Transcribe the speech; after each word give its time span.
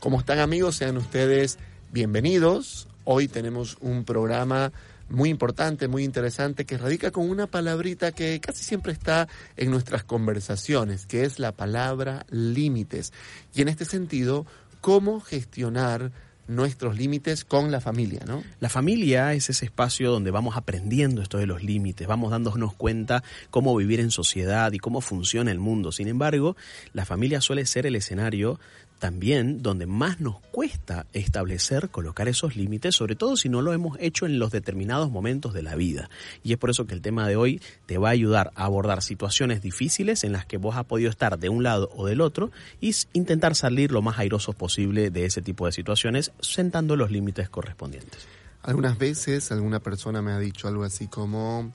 ¿Cómo 0.00 0.18
están 0.18 0.38
amigos? 0.38 0.76
Sean 0.76 0.96
ustedes 0.96 1.58
bienvenidos. 1.92 2.88
Hoy 3.04 3.28
tenemos 3.28 3.76
un 3.82 4.04
programa 4.04 4.72
muy 5.10 5.28
importante, 5.28 5.88
muy 5.88 6.04
interesante, 6.04 6.64
que 6.64 6.78
radica 6.78 7.10
con 7.10 7.28
una 7.28 7.46
palabrita 7.46 8.10
que 8.10 8.40
casi 8.40 8.64
siempre 8.64 8.94
está 8.94 9.28
en 9.58 9.70
nuestras 9.70 10.02
conversaciones, 10.02 11.04
que 11.04 11.24
es 11.24 11.38
la 11.38 11.52
palabra 11.52 12.24
límites. 12.30 13.12
Y 13.54 13.60
en 13.60 13.68
este 13.68 13.84
sentido, 13.84 14.46
cómo 14.80 15.20
gestionar 15.20 16.12
nuestros 16.48 16.96
límites 16.96 17.44
con 17.44 17.70
la 17.70 17.80
familia, 17.80 18.22
¿no? 18.26 18.42
La 18.58 18.70
familia 18.70 19.34
es 19.34 19.50
ese 19.50 19.66
espacio 19.66 20.10
donde 20.10 20.30
vamos 20.30 20.56
aprendiendo 20.56 21.22
esto 21.22 21.36
de 21.38 21.46
los 21.46 21.62
límites, 21.62 22.08
vamos 22.08 22.30
dándonos 22.30 22.74
cuenta 22.74 23.22
cómo 23.50 23.76
vivir 23.76 24.00
en 24.00 24.10
sociedad 24.10 24.72
y 24.72 24.78
cómo 24.78 25.00
funciona 25.00 25.52
el 25.52 25.60
mundo. 25.60 25.92
Sin 25.92 26.08
embargo, 26.08 26.56
la 26.94 27.04
familia 27.04 27.40
suele 27.40 27.66
ser 27.66 27.86
el 27.86 27.94
escenario 27.94 28.58
también 29.00 29.62
donde 29.62 29.86
más 29.86 30.20
nos 30.20 30.38
cuesta 30.52 31.06
establecer, 31.12 31.88
colocar 31.88 32.28
esos 32.28 32.54
límites, 32.54 32.94
sobre 32.94 33.16
todo 33.16 33.36
si 33.36 33.48
no 33.48 33.62
lo 33.62 33.72
hemos 33.72 33.96
hecho 33.98 34.26
en 34.26 34.38
los 34.38 34.52
determinados 34.52 35.10
momentos 35.10 35.54
de 35.54 35.62
la 35.62 35.74
vida. 35.74 36.10
Y 36.44 36.52
es 36.52 36.58
por 36.58 36.70
eso 36.70 36.86
que 36.86 36.94
el 36.94 37.00
tema 37.00 37.26
de 37.26 37.34
hoy 37.34 37.60
te 37.86 37.98
va 37.98 38.08
a 38.08 38.12
ayudar 38.12 38.52
a 38.54 38.66
abordar 38.66 39.02
situaciones 39.02 39.62
difíciles 39.62 40.22
en 40.22 40.32
las 40.32 40.44
que 40.44 40.58
vos 40.58 40.76
has 40.76 40.84
podido 40.84 41.10
estar 41.10 41.38
de 41.38 41.48
un 41.48 41.62
lado 41.62 41.90
o 41.96 42.06
del 42.06 42.20
otro 42.20 42.52
y 42.80 42.94
intentar 43.14 43.56
salir 43.56 43.90
lo 43.90 44.02
más 44.02 44.18
airosos 44.18 44.54
posible 44.54 45.10
de 45.10 45.24
ese 45.24 45.40
tipo 45.40 45.64
de 45.64 45.72
situaciones, 45.72 46.30
sentando 46.40 46.94
los 46.94 47.10
límites 47.10 47.48
correspondientes. 47.48 48.28
Algunas 48.62 48.98
veces 48.98 49.50
alguna 49.50 49.80
persona 49.80 50.20
me 50.20 50.32
ha 50.32 50.38
dicho 50.38 50.68
algo 50.68 50.84
así 50.84 51.08
como... 51.08 51.72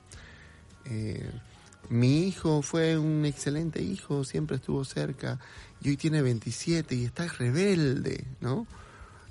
Eh, 0.84 1.28
mi 1.88 2.26
hijo 2.26 2.62
fue 2.62 2.98
un 2.98 3.24
excelente 3.24 3.82
hijo, 3.82 4.24
siempre 4.24 4.56
estuvo 4.56 4.84
cerca, 4.84 5.38
y 5.82 5.90
hoy 5.90 5.96
tiene 5.96 6.22
27 6.22 6.94
y 6.94 7.04
está 7.04 7.26
rebelde, 7.26 8.24
¿no? 8.40 8.66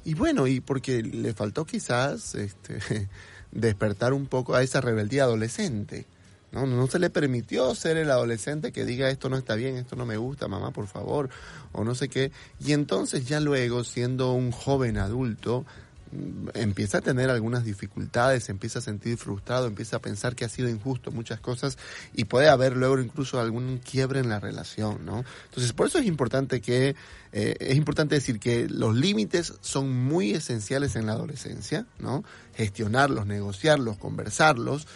Y 0.04 0.14
bueno, 0.14 0.48
y 0.48 0.60
porque 0.60 1.02
le 1.02 1.34
faltó 1.34 1.66
quizás 1.66 2.36
este, 2.36 3.10
despertar 3.52 4.14
un 4.14 4.28
poco 4.28 4.56
a 4.56 4.64
esa 4.64 4.82
rebeldía 4.82 5.24
adolescente. 5.24 6.06
¿no? 6.52 6.66
no 6.66 6.88
se 6.88 7.00
le 7.00 7.10
permitió 7.10 7.76
ser 7.76 7.98
el 7.98 8.10
adolescente 8.10 8.72
que 8.72 8.86
diga 8.86 9.10
esto 9.10 9.30
no 9.30 9.38
está 9.38 9.56
bien, 9.56 9.76
esto 9.76 9.98
no 9.98 10.06
me 10.06 10.16
gusta, 10.16 10.48
mamá, 10.48 10.72
por 10.72 10.88
favor, 10.88 11.30
o 11.74 11.84
no 11.84 11.96
sé 11.96 12.08
qué. 12.08 12.32
Y 12.64 12.72
entonces 12.72 13.28
ya 13.28 13.40
luego, 13.42 13.84
siendo 13.84 14.32
un 14.32 14.52
joven 14.52 14.98
adulto, 14.98 15.66
empieza 16.54 17.00
a 17.00 17.02
tener 17.02 17.30
algunas 17.30 17.64
dificultades, 17.64 18.50
empieza 18.50 18.80
a 18.80 18.82
sentir 18.82 19.18
frustrado, 19.18 19.68
empieza 19.68 19.98
a 19.98 20.00
pensar 20.00 20.36
que 20.36 20.46
ha 20.46 20.50
sido 20.50 20.70
injusto 20.70 21.12
muchas 21.12 21.40
cosas 21.40 21.78
y 22.14 22.26
puede 22.26 22.50
haber 22.50 22.76
luego 22.76 23.00
incluso 23.00 23.40
algún 23.40 23.80
quiebre 23.80 24.20
en 24.20 24.30
la 24.30 24.40
relación, 24.40 25.06
¿no? 25.06 25.24
Entonces, 25.46 25.74
por 25.74 25.88
eso 25.88 26.00
es 26.00 26.06
importante 26.06 26.62
que, 26.62 26.96
eh, 27.32 27.56
es 27.60 27.76
importante 27.76 28.16
decir 28.16 28.40
que 28.40 28.68
los 28.70 28.96
límites 28.96 29.54
son 29.62 29.92
muy 29.92 30.32
esenciales 30.32 30.96
en 30.96 31.06
la 31.06 31.14
adolescencia, 31.14 31.86
¿no? 32.00 32.24
Gestionarlos, 32.56 33.26
negociarlos, 33.26 33.98
conversarlos 33.98 34.88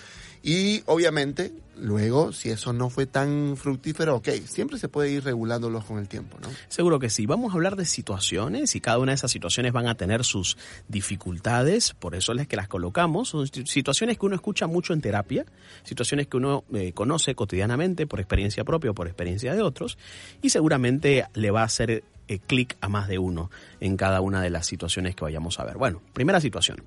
y 0.42 0.84
obviamente, 0.86 1.52
luego, 1.78 2.32
si 2.32 2.50
eso 2.50 2.72
no 2.72 2.90
fue 2.90 3.06
tan 3.06 3.58
fructífero, 3.58 4.16
ok, 4.16 4.30
siempre 4.46 4.78
se 4.78 4.88
puede 4.88 5.12
ir 5.12 5.24
regulándolos 5.24 5.84
con 5.86 6.00
el 6.00 6.08
tiempo, 6.08 6.38
¿no? 6.42 6.48
Seguro 6.70 7.00
que 7.00 7.10
sí. 7.10 7.26
Vamos 7.26 7.52
a 7.52 7.56
hablar 7.56 7.76
de 7.76 7.86
situaciones 7.86 8.76
y 8.76 8.82
cada 8.82 9.00
una 9.00 9.12
de 9.12 9.16
esas 9.16 9.32
situaciones 9.32 9.74
van 9.74 9.88
a 9.88 9.96
tener 9.96 10.24
sus 10.24 10.58
dificultades, 10.88 11.94
por 11.94 12.16
eso 12.16 12.34
es 12.34 12.48
que 12.48 12.56
las 12.56 12.68
colocamos. 12.68 13.30
Son 13.30 13.48
situaciones 13.48 14.18
que 14.18 14.26
uno 14.26 14.36
escucha 14.36 14.68
mucho 14.68 14.94
en 14.94 15.02
terapia, 15.02 15.46
situaciones 15.84 16.28
que 16.28 16.38
uno 16.38 16.64
eh, 16.74 16.94
conoce 16.94 17.36
cotidianamente 17.36 18.08
por 18.08 18.20
experiencia 18.20 18.64
propia 18.64 18.92
o 18.92 18.94
por 18.94 19.08
experiencia 19.08 19.54
de 19.54 19.62
otros, 19.62 19.98
y 20.42 20.50
seguramente 20.50 21.26
le 21.34 21.52
va 21.52 21.62
a 21.62 21.66
hacer 21.66 22.04
eh, 22.30 22.40
clic 22.40 22.78
a 22.80 22.88
más 22.88 23.08
de 23.08 23.20
uno 23.20 23.52
en 23.82 23.98
cada 23.98 24.22
una 24.22 24.42
de 24.42 24.50
las 24.50 24.68
situaciones 24.68 25.16
que 25.16 25.24
vayamos 25.24 25.60
a 25.60 25.66
ver. 25.66 25.78
Bueno, 25.78 26.02
primera 26.14 26.40
situación. 26.40 26.84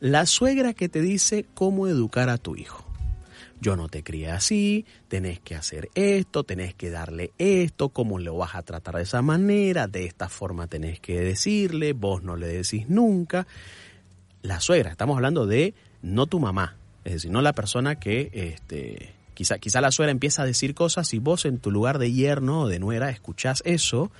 La 0.00 0.26
suegra 0.26 0.74
que 0.74 0.88
te 0.88 1.00
dice 1.00 1.46
cómo 1.54 1.88
educar 1.88 2.28
a 2.28 2.36
tu 2.36 2.56
hijo. 2.56 2.84
Yo 3.60 3.76
no 3.76 3.88
te 3.88 4.02
crié 4.02 4.30
así, 4.30 4.84
tenés 5.08 5.40
que 5.40 5.54
hacer 5.54 5.88
esto, 5.94 6.44
tenés 6.44 6.74
que 6.74 6.90
darle 6.90 7.32
esto, 7.38 7.88
cómo 7.88 8.18
lo 8.18 8.36
vas 8.36 8.54
a 8.54 8.62
tratar 8.62 8.96
de 8.96 9.02
esa 9.02 9.22
manera, 9.22 9.86
de 9.86 10.04
esta 10.04 10.28
forma 10.28 10.66
tenés 10.66 11.00
que 11.00 11.20
decirle, 11.20 11.92
vos 11.92 12.22
no 12.22 12.36
le 12.36 12.48
decís 12.48 12.88
nunca. 12.88 13.46
La 14.42 14.60
suegra, 14.60 14.90
estamos 14.90 15.16
hablando 15.16 15.46
de 15.46 15.74
no 16.02 16.26
tu 16.26 16.40
mamá, 16.40 16.76
es 17.04 17.14
decir, 17.14 17.30
no 17.30 17.40
la 17.40 17.52
persona 17.54 17.98
que 17.98 18.30
este, 18.32 19.14
quizá, 19.34 19.58
quizá 19.58 19.80
la 19.80 19.90
suegra 19.90 20.10
empieza 20.10 20.42
a 20.42 20.46
decir 20.46 20.74
cosas 20.74 21.14
y 21.14 21.18
vos 21.18 21.44
en 21.44 21.58
tu 21.58 21.70
lugar 21.70 21.98
de 21.98 22.12
yerno 22.12 22.62
o 22.62 22.68
de 22.68 22.78
nuera 22.78 23.10
escuchás 23.10 23.62
eso 23.64 24.10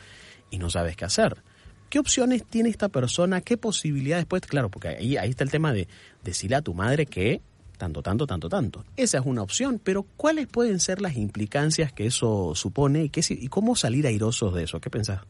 y 0.50 0.58
no 0.58 0.70
sabes 0.70 0.96
qué 0.96 1.04
hacer. 1.04 1.42
¿Qué 1.90 1.98
opciones 1.98 2.44
tiene 2.44 2.70
esta 2.70 2.88
persona? 2.88 3.40
¿Qué 3.40 3.56
posibilidades? 3.56 4.26
Pues 4.26 4.42
claro, 4.42 4.70
porque 4.70 4.88
ahí, 4.88 5.16
ahí 5.16 5.30
está 5.30 5.44
el 5.44 5.50
tema 5.50 5.72
de 5.72 5.86
decirle 6.22 6.56
a 6.56 6.62
tu 6.62 6.74
madre 6.74 7.06
que 7.06 7.40
tanto, 7.76 8.02
tanto, 8.02 8.26
tanto, 8.26 8.48
tanto. 8.48 8.84
Esa 8.96 9.18
es 9.18 9.26
una 9.26 9.42
opción, 9.42 9.80
pero 9.82 10.04
¿cuáles 10.16 10.46
pueden 10.46 10.80
ser 10.80 11.00
las 11.00 11.16
implicancias 11.16 11.92
que 11.92 12.06
eso 12.06 12.52
supone 12.54 13.04
y, 13.04 13.08
qué, 13.10 13.22
y 13.28 13.48
cómo 13.48 13.76
salir 13.76 14.06
airosos 14.06 14.54
de 14.54 14.64
eso? 14.64 14.80
¿Qué 14.80 14.90
pensás? 14.90 15.20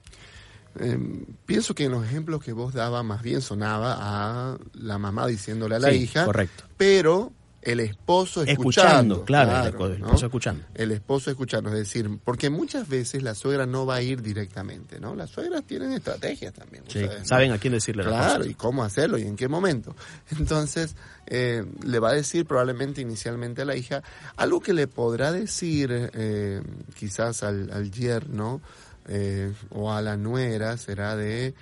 Em, 0.78 1.24
pienso 1.46 1.74
que 1.74 1.84
en 1.84 1.92
los 1.92 2.04
ejemplos 2.04 2.42
que 2.42 2.52
vos 2.52 2.74
dabas 2.74 3.04
más 3.04 3.22
bien 3.22 3.40
sonaba 3.40 3.96
a 3.98 4.58
la 4.74 4.98
mamá 4.98 5.26
diciéndole 5.26 5.76
a 5.76 5.78
la 5.78 5.92
hija, 5.92 6.24
correcto. 6.24 6.64
pero 6.76 7.32
el 7.64 7.80
esposo 7.80 8.42
escuchando. 8.42 9.24
claro, 9.24 9.86
el 9.86 9.94
esposo 9.94 10.26
escuchando. 10.26 10.64
El 10.74 10.92
esposo 10.92 11.30
escuchando, 11.30 11.70
es 11.70 11.76
decir, 11.76 12.10
porque 12.22 12.50
muchas 12.50 12.88
veces 12.88 13.22
la 13.22 13.34
suegra 13.34 13.64
no 13.64 13.86
va 13.86 13.96
a 13.96 14.02
ir 14.02 14.20
directamente, 14.20 15.00
¿no? 15.00 15.14
Las 15.14 15.30
suegras 15.30 15.64
tienen 15.64 15.92
estrategias 15.92 16.52
también. 16.52 16.84
Sí, 16.88 17.06
saben 17.22 17.52
a 17.52 17.58
quién 17.58 17.72
decirle 17.72 18.04
Claro, 18.04 18.44
y 18.44 18.54
cómo 18.54 18.84
hacerlo 18.84 19.16
y 19.16 19.22
en 19.22 19.34
qué 19.34 19.48
momento. 19.48 19.96
Entonces, 20.38 20.94
eh, 21.26 21.64
le 21.82 21.98
va 21.98 22.10
a 22.10 22.14
decir 22.14 22.44
probablemente 22.44 23.00
inicialmente 23.00 23.62
a 23.62 23.64
la 23.64 23.76
hija 23.76 24.02
algo 24.36 24.60
que 24.60 24.74
le 24.74 24.86
podrá 24.86 25.32
decir 25.32 26.10
eh, 26.12 26.60
quizás 26.98 27.42
al, 27.42 27.70
al 27.72 27.90
yerno 27.90 28.60
eh, 29.08 29.52
o 29.70 29.90
a 29.90 30.02
la 30.02 30.16
nuera 30.16 30.76
será 30.76 31.16
de 31.16 31.54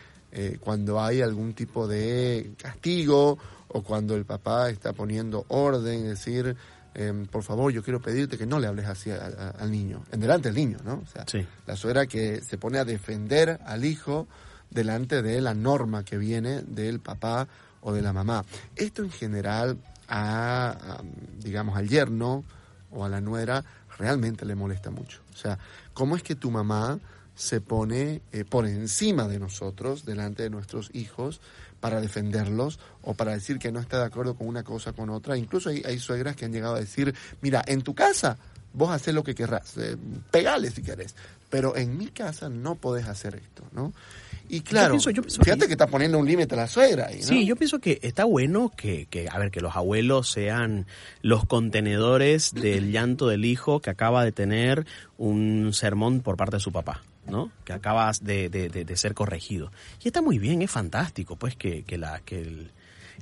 cuando 0.61 0.99
hay 0.99 1.21
algún 1.21 1.53
tipo 1.53 1.87
de 1.87 2.53
castigo 2.57 3.39
o 3.73 3.83
cuando 3.83 4.15
el 4.15 4.25
papá 4.25 4.71
está 4.71 4.93
poniendo 4.93 5.45
orden, 5.49 6.05
decir, 6.05 6.57
em, 6.95 7.27
por 7.27 7.43
favor, 7.43 7.73
yo 7.73 7.83
quiero 7.83 8.01
pedirte 8.01 8.39
que 8.39 8.47
no 8.47 8.59
le 8.61 8.67
hables 8.67 8.87
así 8.87 9.11
al 9.11 9.71
niño, 9.71 10.05
en 10.13 10.21
delante 10.21 10.49
del 10.51 10.57
niño, 10.57 10.79
¿no? 10.85 11.03
O 11.03 11.07
sea, 11.07 11.25
la 11.67 11.77
suegra 11.77 12.07
que 12.07 12.41
se 12.41 12.59
pone 12.59 12.79
a 12.79 12.85
defender 12.85 13.61
al 13.65 13.85
hijo 13.85 14.29
delante 14.71 15.23
de 15.23 15.41
la 15.41 15.55
norma 15.55 16.05
que 16.05 16.19
viene 16.19 16.63
del 16.63 17.01
papá 17.01 17.49
o 17.81 17.93
de 17.93 18.03
la 18.03 18.13
mamá. 18.13 18.45
Esto 18.77 19.03
en 19.03 19.11
general 19.11 19.79
a, 20.09 21.03
digamos, 21.39 21.77
al 21.77 21.89
yerno 21.89 22.45
o 22.91 23.05
a 23.05 23.09
la 23.09 23.21
nuera 23.21 23.65
realmente 23.99 24.45
le 24.45 24.55
molesta 24.55 24.91
mucho. 24.91 25.21
O 25.33 25.37
sea, 25.37 25.59
¿cómo 25.93 26.17
es 26.17 26.23
que 26.23 26.35
tu 26.35 26.51
mamá 26.51 26.99
se 27.35 27.61
pone 27.61 28.23
eh, 28.33 28.45
por 28.45 28.67
encima 28.67 29.27
de 29.27 29.39
nosotros, 29.39 30.05
delante 30.05 30.43
de 30.43 30.51
nuestros 30.51 30.91
hijos, 30.93 31.41
para 31.83 32.01
defenderlos 32.01 32.79
o 33.03 33.15
para 33.15 33.33
decir 33.33 33.59
que 33.59 33.73
no 33.73 33.81
está 33.81 33.99
de 33.99 34.05
acuerdo 34.05 34.37
con 34.37 34.47
una 34.47 34.63
cosa 34.63 34.93
con 34.93 35.11
otra. 35.11 35.37
Incluso 35.37 35.69
hay, 35.69 35.83
hay 35.85 35.99
suegras 35.99 36.37
que 36.37 36.45
han 36.45 36.53
llegado 36.53 36.77
a 36.77 36.81
decir, 36.81 37.13
mira, 37.41 37.61
en 37.67 37.83
tu 37.83 37.93
casa 37.93 38.39
vos 38.73 38.93
haces 38.93 39.13
lo 39.13 39.25
que 39.25 39.35
querrás, 39.35 39.77
eh, 39.79 39.97
pegale 40.31 40.71
si 40.71 40.81
querés, 40.81 41.17
pero 41.51 41.77
en 41.77 41.99
mi 41.99 42.07
casa 42.07 42.49
no 42.49 42.77
podés 42.77 43.09
hacer 43.09 43.35
esto, 43.35 43.65
¿no? 43.73 43.93
Y 44.49 44.61
claro, 44.61 44.99
fíjate 45.01 45.67
que, 45.67 45.73
está 45.73 45.87
poniendo 45.87 46.19
un 46.19 46.27
límite 46.27 46.55
a 46.55 46.59
la 46.59 46.69
suegra. 46.69 47.07
Ahí, 47.09 47.23
Sí, 47.23 47.47
yo 47.47 47.57
pienso 47.57 47.79
que 47.79 47.99
está 48.03 48.25
bueno 48.25 48.71
que, 48.77 49.07
que, 49.07 49.29
a 49.29 49.39
ver, 49.39 49.51
que 49.51 49.61
los 49.61 49.75
abuelos 49.77 50.31
sean 50.31 50.87
los 51.21 51.47
contenedores 51.47 52.53
del 52.55 52.93
llanto 52.93 53.27
del 53.27 53.45
hijo 53.45 53.81
que 53.81 53.91
acaba 53.91 54.25
de 54.25 54.33
tener 54.33 54.87
un 55.17 55.73
sermón 55.73 56.21
por 56.21 56.37
parte 56.37 56.57
de 56.57 56.61
su 56.61 56.71
papá. 56.71 57.03
¿No? 57.27 57.51
Que 57.65 57.73
acabas 57.73 58.25
de, 58.25 58.49
de, 58.49 58.97
ser 58.97 59.15
corregido. 59.15 59.71
Y 60.03 60.09
está 60.09 60.23
muy 60.23 60.39
bien, 60.39 60.63
es 60.63 60.71
fantástico, 60.71 61.37
pues, 61.37 61.57
que, 61.57 61.83
que 61.85 61.99
la, 61.99 62.21
que 62.21 62.41
el, 62.41 62.71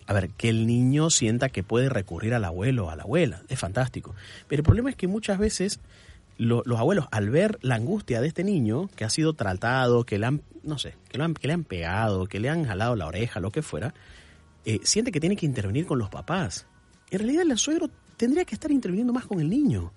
a 0.07 0.13
ver, 0.13 0.31
que 0.31 0.49
el 0.49 0.67
niño 0.67 1.11
sienta 1.11 1.49
que 1.49 1.63
puede 1.63 1.89
recurrir 1.89 2.35
al 2.35 2.45
abuelo 2.45 2.87
o 2.87 2.91
a 2.91 2.97
la 2.97 3.05
abuela. 3.05 3.43
Es 3.49 3.59
fantástico. 3.59 4.15
Pero 4.49 4.61
el 4.61 4.65
problema 4.65 4.91
es 4.91 4.97
que 4.97 5.07
muchas 5.07 5.39
veces 5.39 5.81
los 6.41 6.79
abuelos, 6.79 7.07
al 7.11 7.29
ver 7.29 7.59
la 7.61 7.75
angustia 7.75 8.23
de 8.23 8.29
este 8.29 8.45
niño 8.45 8.89
que 8.97 9.05
ha 9.05 9.11
sido 9.11 9.35
tratado, 9.35 10.05
que 10.05 10.19
le 10.19 10.27
han, 10.27 10.43
no 10.63 10.79
sé, 10.79 10.97
que, 11.11 11.19
lo 11.19 11.25
han, 11.25 11.35
que 11.35 11.47
le 11.47 11.53
han 11.53 11.65
pegado, 11.65 12.27
que 12.27 12.41
le 12.41 12.49
han 12.49 12.65
jalado 12.65 12.97
la 12.97 13.07
oreja, 13.07 13.41
lo 13.41 13.53
que 13.53 13.61
fuera, 13.61 13.93
eh, 14.65 14.81
siente 14.83 15.13
que 15.13 15.21
tiene 15.21 15.37
que 15.37 15.45
intervenir 15.45 15.87
con 15.87 15.99
los 15.99 16.09
papás. 16.09 16.67
En 17.11 17.19
realidad 17.19 17.43
el 17.43 17.59
suegro 17.59 17.91
tendría 18.17 18.47
que 18.47 18.55
estar 18.55 18.71
interviniendo 18.71 19.13
más 19.13 19.27
con 19.27 19.41
el 19.41 19.51
niño 19.51 19.93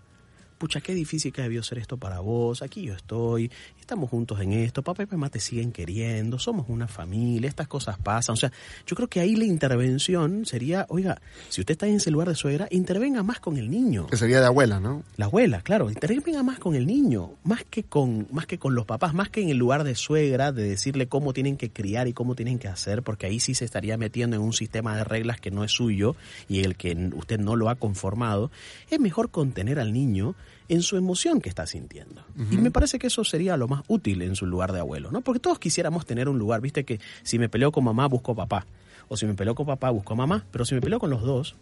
pucha, 0.64 0.80
qué 0.80 0.94
difícil 0.94 1.34
que 1.34 1.42
debió 1.42 1.62
ser 1.62 1.80
esto 1.80 1.98
para 1.98 2.22
vos, 2.22 2.62
aquí 2.62 2.84
yo 2.84 2.94
estoy, 2.94 3.52
estamos 3.82 4.10
juntos 4.10 4.40
en 4.40 4.54
esto, 4.54 4.82
papá 4.82 5.04
y 5.04 5.08
mamá 5.08 5.28
te 5.28 5.42
siguen 5.42 5.74
queriendo, 5.74 6.40
somos 6.40 6.68
una 6.70 6.88
familia, 6.88 7.50
estas 7.50 7.68
cosas 7.68 7.98
pasan. 7.98 8.32
O 8.32 8.38
sea, 8.38 8.50
yo 8.88 8.96
creo 8.96 9.10
que 9.10 9.20
ahí 9.20 9.36
la 9.36 9.44
intervención 9.44 10.46
sería, 10.46 10.86
oiga, 10.88 11.22
si 11.50 11.60
usted 11.60 11.74
está 11.74 11.86
en 11.86 11.96
ese 11.96 12.12
lugar 12.12 12.30
de 12.30 12.36
suegra, 12.36 12.70
intervenga 12.72 13.24
más 13.24 13.42
con 13.42 13.58
el 13.58 13.70
niño. 13.70 14.08
Que 14.08 14.16
sería 14.16 14.40
de 14.40 14.46
abuela, 14.46 14.80
¿no? 14.80 15.04
La 15.18 15.26
abuela, 15.26 15.62
claro, 15.64 15.90
intervenga 15.90 16.44
más 16.44 16.60
con 16.60 16.76
el 16.76 16.88
niño, 16.88 17.32
más 17.44 17.66
que 17.66 17.84
con, 17.84 18.26
más 18.32 18.48
que 18.48 18.58
con 18.58 18.74
los 18.74 18.86
papás, 18.86 19.14
más 19.14 19.30
que 19.30 19.42
en 19.42 19.50
el 19.50 19.58
lugar 19.58 19.84
de 19.84 19.96
suegra, 19.96 20.54
de 20.54 20.64
decirle 20.64 21.10
cómo 21.10 21.34
tienen 21.34 21.58
que 21.58 21.72
criar 21.72 22.08
y 22.08 22.14
cómo 22.14 22.36
tienen 22.36 22.58
que 22.58 22.70
hacer, 22.70 23.04
porque 23.04 23.26
ahí 23.26 23.42
sí 23.42 23.54
se 23.54 23.66
estaría 23.66 23.98
metiendo 23.98 24.38
en 24.38 24.42
un 24.42 24.54
sistema 24.54 24.96
de 24.96 25.04
reglas 25.04 25.42
que 25.42 25.52
no 25.52 25.66
es 25.66 25.74
suyo 25.74 26.16
y 26.48 26.62
el 26.62 26.78
que 26.78 27.12
usted 27.14 27.38
no 27.38 27.58
lo 27.58 27.68
ha 27.70 27.76
conformado. 27.76 28.50
Es 28.90 29.02
mejor 29.02 29.30
contener 29.30 29.78
al 29.78 29.92
niño 29.92 30.36
en 30.74 30.82
su 30.82 30.98
emoción 30.98 31.40
que 31.40 31.50
está 31.50 31.68
sintiendo. 31.68 32.26
Y 32.50 32.58
me 32.58 32.72
parece 32.72 32.98
que 32.98 33.08
eso 33.08 33.24
sería 33.24 33.58
lo 33.58 33.68
más 33.68 33.84
útil 33.88 34.24
en 34.24 34.36
su 34.36 34.48
lugar 34.48 34.72
de 34.72 34.80
abuelo, 34.80 35.12
¿no? 35.12 35.22
Porque 35.22 35.40
todos 35.40 35.60
quisiéramos 35.60 36.06
tener 36.08 36.28
un 36.28 36.40
lugar, 36.40 36.62
viste 36.62 36.84
que 36.84 37.00
si 37.22 37.38
me 37.38 37.48
peleo 37.48 37.72
con 37.72 37.84
mamá, 37.84 38.08
busco 38.08 38.36
papá. 38.36 38.66
O 39.08 39.18
si 39.18 39.28
me 39.28 39.36
peleo 39.36 39.54
con 39.54 39.68
papá, 39.68 39.92
busco 39.92 40.16
mamá. 40.16 40.46
Pero 40.50 40.66
si 40.66 40.74
me 40.74 40.82
peleo 40.82 41.00
con 41.00 41.12
los 41.12 41.22
dos, 41.22 41.56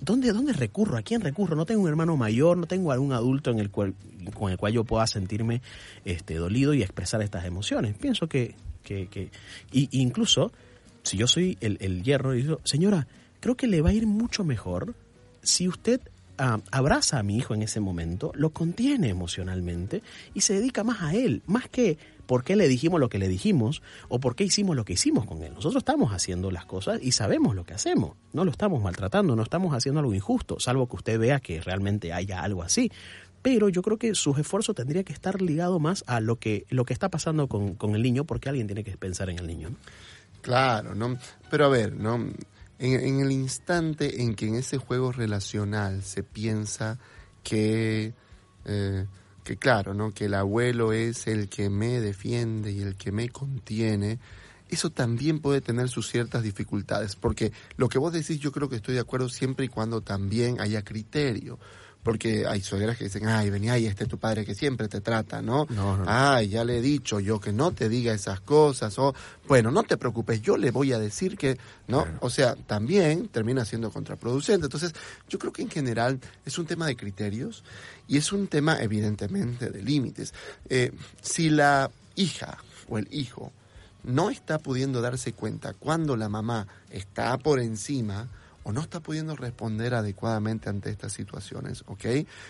¿dónde, 0.00 0.32
¿dónde 0.32 0.54
recurro? 0.54 0.96
¿A 0.96 1.02
quién 1.02 1.20
recurro? 1.20 1.56
No 1.56 1.66
tengo 1.66 1.82
un 1.82 1.88
hermano 1.88 2.16
mayor, 2.16 2.56
no 2.56 2.66
tengo 2.66 2.90
algún 2.90 3.12
adulto 3.12 3.50
en 3.50 3.58
el 3.58 3.70
cual, 3.70 3.94
con 4.32 4.50
el 4.50 4.56
cual 4.56 4.72
yo 4.72 4.84
pueda 4.84 5.06
sentirme 5.06 5.60
este, 6.06 6.36
dolido 6.36 6.72
y 6.72 6.82
expresar 6.82 7.20
estas 7.20 7.44
emociones. 7.44 7.94
Pienso 7.98 8.28
que, 8.28 8.54
que, 8.82 9.08
que 9.08 9.30
y, 9.72 9.88
incluso, 10.00 10.52
si 11.02 11.18
yo 11.18 11.26
soy 11.26 11.58
el, 11.60 11.76
el 11.80 12.02
hierro, 12.02 12.34
y 12.34 12.42
digo, 12.42 12.60
señora, 12.64 13.08
creo 13.40 13.56
que 13.56 13.66
le 13.66 13.82
va 13.82 13.90
a 13.90 13.92
ir 13.92 14.06
mucho 14.06 14.42
mejor 14.42 14.94
si 15.42 15.68
usted 15.68 16.00
abraza 16.36 17.18
a 17.18 17.22
mi 17.22 17.36
hijo 17.36 17.54
en 17.54 17.62
ese 17.62 17.80
momento, 17.80 18.32
lo 18.34 18.50
contiene 18.50 19.08
emocionalmente 19.08 20.02
y 20.34 20.40
se 20.40 20.54
dedica 20.54 20.84
más 20.84 21.02
a 21.02 21.14
él, 21.14 21.42
más 21.46 21.68
que 21.68 21.98
por 22.26 22.44
qué 22.44 22.56
le 22.56 22.68
dijimos 22.68 23.00
lo 23.00 23.08
que 23.08 23.18
le 23.18 23.28
dijimos 23.28 23.82
o 24.08 24.18
por 24.18 24.34
qué 24.34 24.44
hicimos 24.44 24.76
lo 24.76 24.84
que 24.84 24.94
hicimos 24.94 25.26
con 25.26 25.42
él. 25.42 25.52
Nosotros 25.54 25.82
estamos 25.82 26.12
haciendo 26.12 26.50
las 26.50 26.66
cosas 26.66 27.00
y 27.02 27.12
sabemos 27.12 27.54
lo 27.54 27.64
que 27.64 27.74
hacemos, 27.74 28.16
no 28.32 28.44
lo 28.44 28.50
estamos 28.50 28.82
maltratando, 28.82 29.36
no 29.36 29.42
estamos 29.42 29.74
haciendo 29.74 30.00
algo 30.00 30.14
injusto, 30.14 30.58
salvo 30.58 30.88
que 30.88 30.96
usted 30.96 31.18
vea 31.18 31.40
que 31.40 31.60
realmente 31.60 32.12
haya 32.12 32.42
algo 32.42 32.62
así. 32.62 32.90
Pero 33.42 33.68
yo 33.68 33.82
creo 33.82 33.98
que 33.98 34.14
sus 34.14 34.38
esfuerzos 34.38 34.74
tendría 34.74 35.04
que 35.04 35.12
estar 35.12 35.42
ligado 35.42 35.78
más 35.78 36.02
a 36.06 36.20
lo 36.20 36.36
que, 36.36 36.64
lo 36.70 36.86
que 36.86 36.94
está 36.94 37.10
pasando 37.10 37.46
con, 37.46 37.74
con 37.74 37.94
el 37.94 38.02
niño, 38.02 38.24
porque 38.24 38.48
alguien 38.48 38.66
tiene 38.66 38.84
que 38.84 38.96
pensar 38.96 39.28
en 39.28 39.38
el 39.38 39.46
niño. 39.46 39.70
Claro, 40.40 40.94
¿no? 40.94 41.18
Pero 41.50 41.66
a 41.66 41.68
ver, 41.68 41.92
¿no? 41.94 42.26
En, 42.78 43.20
el 43.20 43.32
instante 43.32 44.22
en 44.22 44.34
que 44.34 44.48
en 44.48 44.56
ese 44.56 44.78
juego 44.78 45.12
relacional 45.12 46.02
se 46.02 46.22
piensa 46.22 46.98
que, 47.42 48.14
eh, 48.64 49.06
que 49.44 49.56
claro, 49.56 49.94
¿no? 49.94 50.12
que 50.12 50.26
el 50.26 50.34
abuelo 50.34 50.92
es 50.92 51.26
el 51.26 51.48
que 51.48 51.70
me 51.70 52.00
defiende 52.00 52.72
y 52.72 52.80
el 52.80 52.96
que 52.96 53.12
me 53.12 53.28
contiene, 53.28 54.18
eso 54.68 54.90
también 54.90 55.40
puede 55.40 55.60
tener 55.60 55.88
sus 55.88 56.08
ciertas 56.08 56.42
dificultades, 56.42 57.16
porque 57.16 57.52
lo 57.76 57.88
que 57.88 57.98
vos 57.98 58.12
decís 58.12 58.38
yo 58.40 58.50
creo 58.50 58.68
que 58.68 58.76
estoy 58.76 58.94
de 58.94 59.00
acuerdo 59.00 59.28
siempre 59.28 59.66
y 59.66 59.68
cuando 59.68 60.00
también 60.00 60.60
haya 60.60 60.82
criterio 60.82 61.58
porque 62.04 62.46
hay 62.46 62.60
suegras 62.60 62.98
que 62.98 63.04
dicen, 63.04 63.26
ay, 63.26 63.48
vení, 63.48 63.70
ay, 63.70 63.86
este 63.86 64.04
es 64.04 64.10
tu 64.10 64.18
padre 64.18 64.44
que 64.44 64.54
siempre 64.54 64.88
te 64.88 65.00
trata, 65.00 65.40
¿no? 65.40 65.66
No, 65.70 65.96
no 65.96 66.04
Ay, 66.06 66.50
ya 66.50 66.62
le 66.62 66.78
he 66.78 66.82
dicho 66.82 67.18
yo 67.18 67.40
que 67.40 67.50
no 67.50 67.72
te 67.72 67.88
diga 67.88 68.12
esas 68.12 68.40
cosas, 68.40 68.96
o, 68.98 69.14
bueno, 69.48 69.70
no 69.70 69.82
te 69.84 69.96
preocupes, 69.96 70.42
yo 70.42 70.58
le 70.58 70.70
voy 70.70 70.92
a 70.92 70.98
decir 70.98 71.38
que, 71.38 71.58
¿no? 71.88 72.06
O 72.20 72.28
sea, 72.28 72.56
también 72.56 73.28
termina 73.28 73.64
siendo 73.64 73.90
contraproducente. 73.90 74.66
Entonces, 74.66 74.92
yo 75.30 75.38
creo 75.38 75.52
que 75.52 75.62
en 75.62 75.70
general 75.70 76.20
es 76.44 76.58
un 76.58 76.66
tema 76.66 76.86
de 76.86 76.94
criterios 76.94 77.64
y 78.06 78.18
es 78.18 78.32
un 78.32 78.48
tema, 78.48 78.82
evidentemente, 78.82 79.70
de 79.70 79.82
límites. 79.82 80.34
Eh, 80.68 80.92
si 81.22 81.48
la 81.48 81.90
hija 82.16 82.58
o 82.86 82.98
el 82.98 83.08
hijo 83.10 83.50
no 84.02 84.28
está 84.28 84.58
pudiendo 84.58 85.00
darse 85.00 85.32
cuenta 85.32 85.72
cuando 85.72 86.18
la 86.18 86.28
mamá 86.28 86.66
está 86.90 87.38
por 87.38 87.60
encima, 87.60 88.28
o 88.64 88.72
no 88.72 88.80
está 88.80 89.00
pudiendo 89.00 89.36
responder 89.36 89.94
adecuadamente 89.94 90.68
ante 90.68 90.90
estas 90.90 91.12
situaciones, 91.12 91.84
¿ok? 91.86 92.04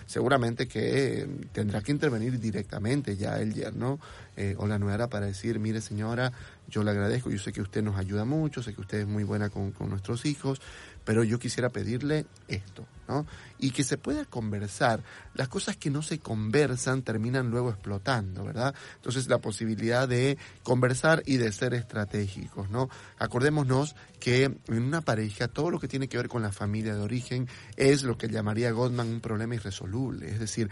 Seguramente 0.06 0.66
que 0.66 1.22
eh, 1.22 1.28
tendrá 1.52 1.82
que 1.82 1.93
intervenir 1.93 2.40
directamente 2.40 3.16
ya 3.16 3.38
el 3.38 3.52
yerno 3.52 3.99
eh, 4.37 4.55
o 4.58 4.66
la 4.66 4.78
nuera 4.78 5.08
para 5.08 5.26
decir, 5.26 5.58
mire 5.58 5.81
señora, 5.81 6.32
yo 6.69 6.82
le 6.82 6.93
agradezco, 6.93 7.31
yo 7.31 7.38
sé 7.38 7.52
que 7.52 7.61
usted 7.61 7.82
nos 7.82 7.96
ayuda 7.96 8.25
mucho, 8.25 8.62
sé 8.62 8.75
que 8.75 8.81
usted 8.81 9.00
es 9.00 9.06
muy 9.06 9.25
buena 9.25 9.50
con, 9.50 9.72
con 9.72 9.90
nuestros 9.90 10.25
hijos, 10.25 10.61
pero 11.04 11.22
yo 11.22 11.38
quisiera 11.38 11.68
pedirle 11.68 12.26
esto, 12.48 12.86
¿no? 13.08 13.26
Y 13.58 13.70
que 13.70 13.84
se 13.84 13.98
pueda 13.98 14.24
conversar. 14.24 15.02
Las 15.34 15.48
cosas 15.48 15.76
que 15.76 15.90
no 15.90 16.02
se 16.02 16.18
conversan 16.18 17.02
terminan 17.02 17.50
luego 17.50 17.70
explotando, 17.70 18.44
¿verdad? 18.44 18.74
Entonces 18.96 19.28
la 19.28 19.38
posibilidad 19.38 20.08
de 20.08 20.38
conversar 20.62 21.22
y 21.26 21.36
de 21.36 21.52
ser 21.52 21.74
estratégicos, 21.74 22.70
¿no? 22.70 22.88
Acordémonos 23.18 23.94
que 24.18 24.44
en 24.44 24.82
una 24.82 25.02
pareja 25.02 25.48
todo 25.48 25.70
lo 25.70 25.78
que 25.78 25.88
tiene 25.88 26.08
que 26.08 26.16
ver 26.16 26.28
con 26.28 26.42
la 26.42 26.52
familia 26.52 26.94
de 26.94 27.02
origen 27.02 27.48
es 27.76 28.02
lo 28.02 28.16
que 28.16 28.28
llamaría 28.28 28.70
Goldman 28.70 29.08
un 29.08 29.20
problema 29.20 29.54
irresoluble, 29.54 30.30
es 30.30 30.40
decir, 30.40 30.70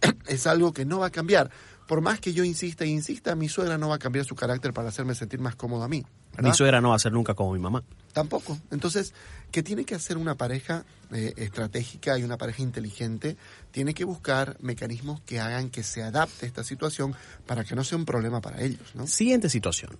es 0.26 0.46
algo 0.46 0.72
que 0.72 0.84
no 0.84 0.98
va 0.98 1.06
a 1.06 1.10
cambiar 1.10 1.50
por 1.90 2.02
más 2.02 2.20
que 2.20 2.32
yo 2.32 2.44
insista 2.44 2.84
e 2.84 2.86
insista, 2.86 3.34
mi 3.34 3.48
suegra 3.48 3.76
no 3.76 3.88
va 3.88 3.96
a 3.96 3.98
cambiar 3.98 4.24
su 4.24 4.36
carácter 4.36 4.72
para 4.72 4.90
hacerme 4.90 5.16
sentir 5.16 5.40
más 5.40 5.56
cómodo 5.56 5.82
a 5.82 5.88
mí. 5.88 6.04
Mi 6.40 6.54
suegra 6.54 6.80
no 6.80 6.90
va 6.90 6.94
a 6.94 7.00
ser 7.00 7.10
nunca 7.10 7.34
como 7.34 7.52
mi 7.52 7.58
mamá. 7.58 7.82
Tampoco. 8.12 8.56
Entonces, 8.70 9.12
¿qué 9.50 9.64
tiene 9.64 9.84
que 9.84 9.96
hacer 9.96 10.16
una 10.16 10.36
pareja 10.36 10.84
eh, 11.10 11.34
estratégica 11.36 12.16
y 12.16 12.22
una 12.22 12.38
pareja 12.38 12.62
inteligente? 12.62 13.36
Tiene 13.72 13.92
que 13.92 14.04
buscar 14.04 14.56
mecanismos 14.60 15.20
que 15.22 15.40
hagan 15.40 15.68
que 15.68 15.82
se 15.82 16.04
adapte 16.04 16.46
esta 16.46 16.62
situación 16.62 17.16
para 17.44 17.64
que 17.64 17.74
no 17.74 17.82
sea 17.82 17.98
un 17.98 18.04
problema 18.04 18.40
para 18.40 18.62
ellos. 18.62 18.94
¿no? 18.94 19.08
Siguiente 19.08 19.48
situación. 19.48 19.98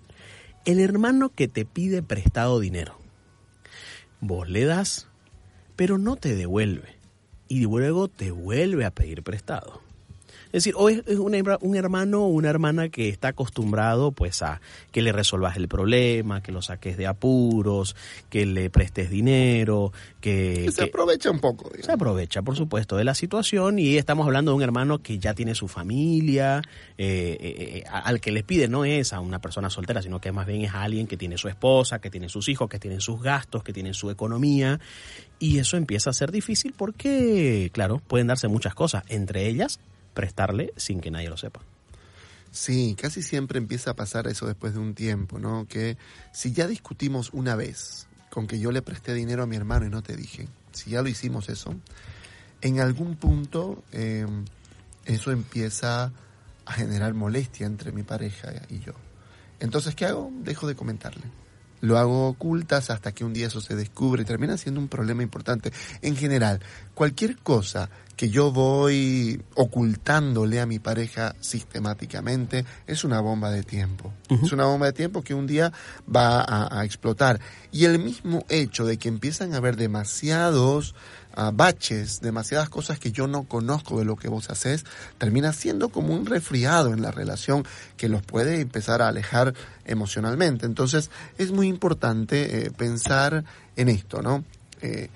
El 0.65 0.79
hermano 0.79 1.31
que 1.31 1.49
te 1.49 1.65
pide 1.65 2.05
prestado 2.05 2.61
dinero. 2.61 3.01
Vos 4.21 4.49
le 4.49 4.65
das, 4.65 5.09
pero 5.75 5.99
no 5.99 6.15
te 6.15 6.37
devuelve. 6.37 7.01
Y 7.49 7.63
luego 7.63 8.07
te 8.07 8.31
vuelve 8.31 8.85
a 8.85 8.93
pedir 8.93 9.25
prestado. 9.25 9.90
Es 10.53 10.65
decir, 10.65 10.75
o 10.77 10.89
es, 10.89 11.03
un, 11.07 11.35
un 11.61 11.77
hermano 11.77 12.25
o 12.25 12.29
una 12.29 12.51
hermana 12.51 12.89
que 12.89 13.09
está 13.09 13.29
acostumbrado 13.29 14.13
pues 14.13 14.43
a 14.43 14.61
que 14.91 15.01
le 15.01 15.13
resolvas 15.13 15.57
el 15.57 15.69
problema, 15.69 16.43
que 16.43 16.51
lo 16.51 16.61
saques 16.61 16.97
de 16.97 17.07
apuros, 17.07 17.95
que 18.29 18.47
le 18.47 18.69
prestes 18.69 19.11
dinero, 19.11 19.93
que... 20.21 20.71
se 20.75 20.85
aprovecha 20.85 21.31
un 21.31 21.39
poco. 21.39 21.71
Se 21.81 21.93
aprovecha, 21.93 22.43
por 22.43 22.57
supuesto, 22.57 22.97
de 22.97 23.05
la 23.05 23.15
situación 23.15 23.79
y 23.79 23.97
estamos 23.97 24.27
hablando 24.27 24.51
de 24.51 24.57
un 24.57 24.63
hermano 24.63 24.99
que 24.99 25.19
ya 25.19 25.35
tiene 25.35 25.55
su 25.55 25.69
familia, 25.69 26.63
eh, 26.99 27.37
eh, 27.41 27.83
eh, 27.83 27.85
al 27.91 28.21
que 28.21 28.33
le 28.33 28.43
pide 28.43 28.69
no 28.69 28.85
es 28.85 29.13
a 29.13 29.21
una 29.21 29.39
persona 29.39 29.71
soltera, 29.71 30.03
sino 30.03 30.21
que 30.21 30.33
más 30.33 30.47
bien 30.47 30.63
es 30.63 30.75
a 30.75 30.83
alguien 30.83 31.07
que 31.07 31.17
tiene 31.17 31.39
su 31.39 31.49
esposa, 31.49 32.01
que 32.01 32.11
tiene 32.11 32.29
sus 32.29 32.49
hijos, 32.49 32.69
que 32.69 32.79
tiene 32.79 33.01
sus 33.01 33.23
gastos, 33.23 33.63
que 33.63 33.73
tiene 33.73 33.95
su 33.95 34.11
economía 34.11 34.81
y 35.39 35.59
eso 35.59 35.77
empieza 35.77 36.11
a 36.11 36.13
ser 36.13 36.33
difícil 36.33 36.75
porque, 36.77 37.71
claro, 37.73 38.03
pueden 38.07 38.27
darse 38.27 38.49
muchas 38.49 38.75
cosas, 38.75 39.05
entre 39.09 39.47
ellas 39.47 39.81
prestarle 40.15 40.73
sin 40.77 41.01
que 41.01 41.11
nadie 41.11 41.29
lo 41.29 41.37
sepa. 41.37 41.61
Sí, 42.53 42.97
casi 43.01 43.23
siempre 43.23 43.59
empieza 43.59 43.93
a 43.93 43.97
pasar 43.97 44.27
eso 44.27 44.47
después 44.47 44.75
de 44.75 44.81
un 44.81 44.95
tiempo, 44.95 45.39
¿no? 45.39 45.67
Que 45.69 45.97
si 46.33 46.53
ya 46.53 46.67
discutimos 46.67 47.31
una 47.33 47.55
vez 47.55 48.09
con 48.29 48.47
que 48.47 48.59
yo 48.59 48.73
le 48.73 48.83
presté 48.83 49.15
dinero 49.15 49.45
a 49.45 49.47
mi 49.47 49.57
hermano 49.57 49.87
y 49.87 49.91
no 49.91 50.03
te 50.03 50.17
dije, 50.17 50.49
si 50.73 50.91
ya 50.91 51.03
lo 51.03 51.09
hicimos 51.09 51.49
eso, 51.49 51.75
en 52.61 52.81
algún 52.81 53.17
punto 53.17 53.85
em, 53.93 54.45
eso 55.05 55.31
empieza 55.31 56.13
a 56.67 56.73
generar 56.73 57.15
molestia 57.15 57.67
entre 57.67 57.93
mi 57.93 58.03
pareja 58.03 58.53
y 58.69 58.81
yo. 58.81 58.93
Entonces, 59.61 59.95
¿qué 59.95 60.07
hago? 60.07 60.31
Dejo 60.43 60.67
de 60.67 60.75
comentarle 60.75 61.25
lo 61.81 61.99
hago 61.99 62.29
ocultas 62.29 62.91
hasta 62.91 63.13
que 63.13 63.25
un 63.25 63.33
día 63.33 63.47
eso 63.47 63.61
se 63.61 63.77
descubre 63.77 64.23
y 64.23 64.27
termina 64.27 64.57
siendo 64.57 64.81
un 64.81 64.89
problema 64.89 65.23
importante. 65.23 65.73
En 66.03 66.17
general, 66.17 66.61
cualquier 66.95 67.39
cosa 67.39 67.91
que 68.17 68.29
yo 68.29 68.53
voy 68.53 69.43
ocultándole 69.55 70.61
a 70.61 70.67
mi 70.67 70.79
pareja 70.79 71.35
sistemáticamente 71.41 72.67
es 72.87 73.03
una 73.03 73.21
bomba 73.21 73.51
de 73.51 73.63
tiempo. 73.63 74.13
Es 74.29 74.53
una 74.53 74.67
bomba 74.67 74.87
de 74.87 74.93
tiempo 74.93 75.23
que 75.23 75.33
un 75.33 75.47
día 75.47 75.73
va 76.15 76.43
a, 76.43 76.81
a 76.81 76.85
explotar. 76.85 77.41
Y 77.73 77.87
el 77.87 77.99
mismo 77.99 78.45
hecho 78.51 78.85
de 78.85 78.99
que 78.99 79.09
empiezan 79.09 79.55
a 79.55 79.57
haber 79.57 79.77
demasiados 79.77 80.95
baches, 81.53 82.21
demasiadas 82.21 82.69
cosas 82.69 82.99
que 82.99 83.13
yo 83.13 83.27
no 83.27 83.45
conozco 83.45 83.99
de 83.99 84.05
lo 84.05 84.17
que 84.17 84.29
vos 84.29 84.51
haces, 84.51 84.85
termina 85.19 85.53
siendo 85.53 85.89
como 85.89 86.15
un 86.15 86.27
resfriado 86.27 86.93
en 86.93 87.03
la 87.03 87.11
relación 87.11 87.65
que 87.97 88.09
los 88.09 88.23
puede 88.23 88.61
empezar 88.61 89.03
a 89.03 89.09
alejar 89.09 89.55
emocionalmente. 89.85 90.67
Entonces 90.67 91.11
es 91.39 91.53
muy 91.53 91.69
importante 91.69 92.67
eh, 92.67 92.71
pensar 92.71 93.45
en 93.77 93.89
esto, 93.89 94.23
¿no? 94.23 94.45
Eh, 94.83 95.09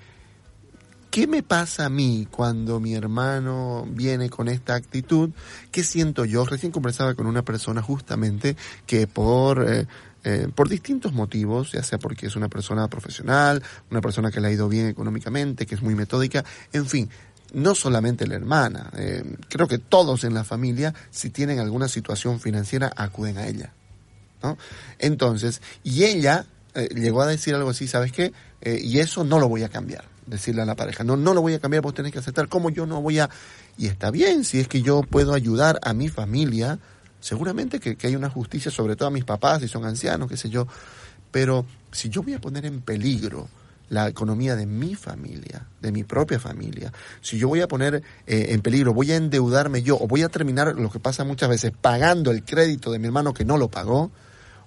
¿qué 1.11 1.27
me 1.27 1.43
pasa 1.43 1.85
a 1.85 1.89
mí 1.89 2.27
cuando 2.29 2.79
mi 2.79 2.93
hermano 2.93 3.85
viene 3.89 4.29
con 4.29 4.47
esta 4.47 4.75
actitud? 4.75 5.29
¿Qué 5.71 5.83
siento 5.83 6.25
yo? 6.25 6.45
Recién 6.45 6.71
conversaba 6.71 7.13
con 7.13 7.27
una 7.27 7.43
persona 7.43 7.81
justamente 7.81 8.55
que 8.85 9.07
por... 9.07 9.65
Eh, 9.67 9.87
eh, 10.27 10.47
por 10.55 10.67
distintos 10.67 11.13
motivos, 11.13 11.71
ya 11.73 11.83
sea 11.83 11.99
porque 11.99 12.25
es 12.25 12.35
una 12.35 12.49
persona 12.49 12.87
profesional, 12.87 13.61
una 13.91 14.01
persona 14.01 14.31
que 14.31 14.41
le 14.41 14.47
ha 14.47 14.51
ido 14.51 14.67
bien 14.67 14.87
económicamente, 14.87 15.67
que 15.67 15.75
es 15.75 15.83
muy 15.83 15.93
metódica, 15.93 16.43
en 16.73 16.87
fin, 16.87 17.11
no 17.53 17.75
solamente 17.75 18.25
la 18.25 18.33
hermana, 18.33 18.89
eh, 18.97 19.23
creo 19.49 19.67
que 19.67 19.77
todos 19.77 20.23
en 20.23 20.33
la 20.33 20.43
familia, 20.43 20.95
si 21.11 21.29
tienen 21.29 21.59
alguna 21.59 21.87
situación 21.87 22.39
financiera, 22.39 22.91
acuden 22.95 23.37
a 23.37 23.45
ella. 23.45 23.71
¿no? 24.41 24.57
Entonces, 24.97 25.61
y 25.83 26.05
ella 26.05 26.47
eh, 26.73 26.89
llegó 26.95 27.21
a 27.21 27.27
decir 27.27 27.53
algo 27.53 27.69
así, 27.69 27.87
¿sabes 27.87 28.11
qué? 28.11 28.33
y 28.65 28.97
eso 28.97 29.23
no 29.23 29.37
lo 29.37 29.47
voy 29.47 29.61
a 29.61 29.69
cambiar, 29.69 30.05
decirle 30.25 30.63
a 30.63 30.65
la 30.65 30.75
pareja, 30.75 31.03
no, 31.03 31.15
no 31.17 31.35
lo 31.35 31.41
voy 31.43 31.53
a 31.53 31.59
cambiar, 31.59 31.83
vos 31.83 31.93
tenés 31.93 32.11
que 32.11 32.17
aceptar, 32.17 32.47
¿cómo 32.47 32.71
yo 32.71 32.87
no 32.87 32.99
voy 32.99 33.19
a...? 33.19 33.29
Y 33.77 33.85
está 33.85 34.09
bien, 34.09 34.43
si 34.43 34.59
es 34.59 34.67
que 34.67 34.81
yo 34.81 35.03
puedo 35.03 35.35
ayudar 35.35 35.79
a 35.83 35.93
mi 35.93 36.09
familia, 36.09 36.79
Seguramente 37.25 37.79
que, 37.79 37.97
hay 38.05 38.15
una 38.15 38.29
justicia, 38.29 38.69
sobre 38.69 38.95
todo 38.95 39.07
a 39.07 39.11
mis 39.11 39.25
papás, 39.25 39.59
si 39.59 39.67
son 39.67 39.83
ancianos, 39.83 40.29
qué 40.29 40.37
sé 40.37 40.47
yo, 40.47 40.67
pero 41.31 41.65
si 41.91 42.07
yo 42.09 42.21
voy 42.21 42.35
a 42.35 42.39
poner 42.39 42.67
en 42.67 42.81
peligro 42.81 43.49
la 43.89 44.07
economía 44.07 44.55
de 44.55 44.67
mi 44.67 44.93
familia, 44.93 45.65
de 45.81 45.91
mi 45.91 46.03
propia 46.03 46.39
familia, 46.39 46.93
si 47.21 47.39
yo 47.39 47.47
voy 47.47 47.61
a 47.61 47.67
poner 47.67 48.03
eh, 48.27 48.45
en 48.49 48.61
peligro, 48.61 48.93
voy 48.93 49.11
a 49.11 49.15
endeudarme 49.15 49.81
yo 49.81 49.97
o 49.99 50.05
voy 50.05 50.21
a 50.21 50.29
terminar 50.29 50.75
lo 50.75 50.91
que 50.91 50.99
pasa 50.99 51.23
muchas 51.23 51.49
veces 51.49 51.71
pagando 51.71 52.29
el 52.29 52.43
crédito 52.43 52.91
de 52.91 52.99
mi 52.99 53.07
hermano 53.07 53.33
que 53.33 53.43
no 53.43 53.57
lo 53.57 53.69
pagó, 53.69 54.11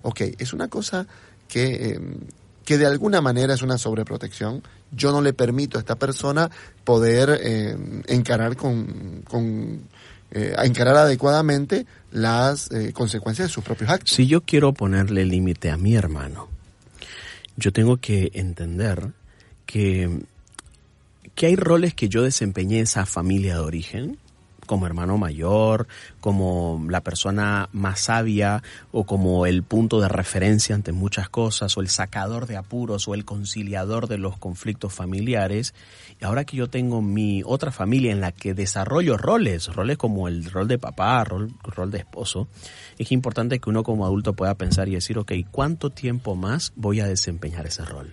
ok, 0.02 0.22
es 0.36 0.52
una 0.52 0.66
cosa 0.66 1.06
que, 1.46 1.92
em, 1.92 2.16
que 2.64 2.76
de 2.76 2.86
alguna 2.86 3.20
manera 3.20 3.54
es 3.54 3.62
una 3.62 3.78
sobreprotección. 3.78 4.64
Yo 4.90 5.12
no 5.12 5.22
le 5.22 5.32
permito 5.32 5.78
a 5.78 5.80
esta 5.80 5.94
persona 5.94 6.50
poder 6.82 7.38
em, 7.40 8.02
encarar 8.08 8.56
con, 8.56 9.22
con 9.22 9.82
eh, 10.32 10.54
encarar 10.58 10.96
adecuadamente 10.96 11.86
las 12.10 12.70
eh, 12.70 12.92
consecuencias 12.92 13.48
de 13.48 13.54
sus 13.54 13.64
propios 13.64 13.90
actos. 13.90 14.14
Si 14.14 14.26
yo 14.26 14.42
quiero 14.42 14.72
ponerle 14.72 15.24
límite 15.24 15.70
a 15.70 15.76
mi 15.76 15.94
hermano, 15.94 16.48
yo 17.56 17.72
tengo 17.72 17.98
que 17.98 18.30
entender 18.34 19.12
que, 19.66 20.20
que 21.34 21.46
hay 21.46 21.56
roles 21.56 21.94
que 21.94 22.08
yo 22.08 22.22
desempeñé 22.22 22.78
en 22.78 22.84
esa 22.84 23.04
familia 23.06 23.54
de 23.54 23.60
origen 23.60 24.18
como 24.68 24.87
hermano 24.87 25.18
mayor, 25.18 25.88
como 26.20 26.87
la 26.88 27.00
persona 27.00 27.68
más 27.72 28.02
sabia 28.02 28.62
o 28.92 29.02
como 29.02 29.46
el 29.46 29.64
punto 29.64 30.00
de 30.00 30.08
referencia 30.08 30.76
ante 30.76 30.92
muchas 30.92 31.28
cosas 31.28 31.76
o 31.76 31.80
el 31.80 31.88
sacador 31.88 32.46
de 32.46 32.56
apuros 32.56 33.08
o 33.08 33.14
el 33.14 33.25
conciliador 33.25 34.06
de 34.06 34.18
los 34.18 34.38
conflictos 34.38 34.92
familiares. 34.94 35.75
Y 36.20 36.25
ahora 36.25 36.44
que 36.44 36.56
yo 36.56 36.70
tengo 36.70 37.02
mi 37.02 37.42
otra 37.44 37.72
familia 37.72 38.12
en 38.12 38.20
la 38.20 38.30
que 38.30 38.54
desarrollo 38.54 39.16
roles, 39.16 39.75
roles 39.75 39.98
como 39.98 40.28
el 40.28 40.44
rol 40.44 40.68
de 40.68 40.78
papá, 40.78 41.25
rol, 41.25 41.52
rol 41.64 41.90
de 41.90 41.98
esposo, 41.98 42.46
es 42.98 43.10
importante 43.10 43.58
que 43.58 43.70
uno 43.70 43.82
como 43.82 44.04
adulto 44.04 44.34
pueda 44.34 44.54
pensar 44.54 44.88
y 44.88 44.94
decir, 44.94 45.18
ok, 45.18 45.32
¿cuánto 45.50 45.90
tiempo 45.90 46.37
más 46.37 46.72
voy 46.76 47.00
a 47.00 47.06
desempeñar 47.06 47.66
ese 47.66 47.84
rol? 47.84 48.12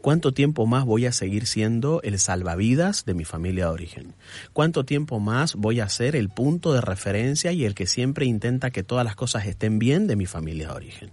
¿Cuánto 0.00 0.32
tiempo 0.32 0.66
más 0.66 0.84
voy 0.84 1.06
a 1.06 1.12
seguir 1.12 1.46
siendo 1.46 2.00
el 2.02 2.18
salvavidas 2.18 3.04
de 3.04 3.14
mi 3.14 3.24
familia 3.24 3.66
de 3.66 3.70
origen? 3.72 4.14
¿Cuánto 4.52 4.84
tiempo 4.84 5.20
más 5.20 5.54
voy 5.54 5.80
a 5.80 5.88
ser 5.88 6.16
el 6.16 6.28
punto 6.28 6.72
de 6.72 6.80
referencia 6.80 7.52
y 7.52 7.64
el 7.64 7.74
que 7.74 7.86
siempre 7.86 8.26
intenta 8.26 8.70
que 8.70 8.82
todas 8.82 9.04
las 9.04 9.16
cosas 9.16 9.46
estén 9.46 9.78
bien 9.78 10.06
de 10.06 10.16
mi 10.16 10.26
familia 10.26 10.68
de 10.68 10.74
origen? 10.74 11.10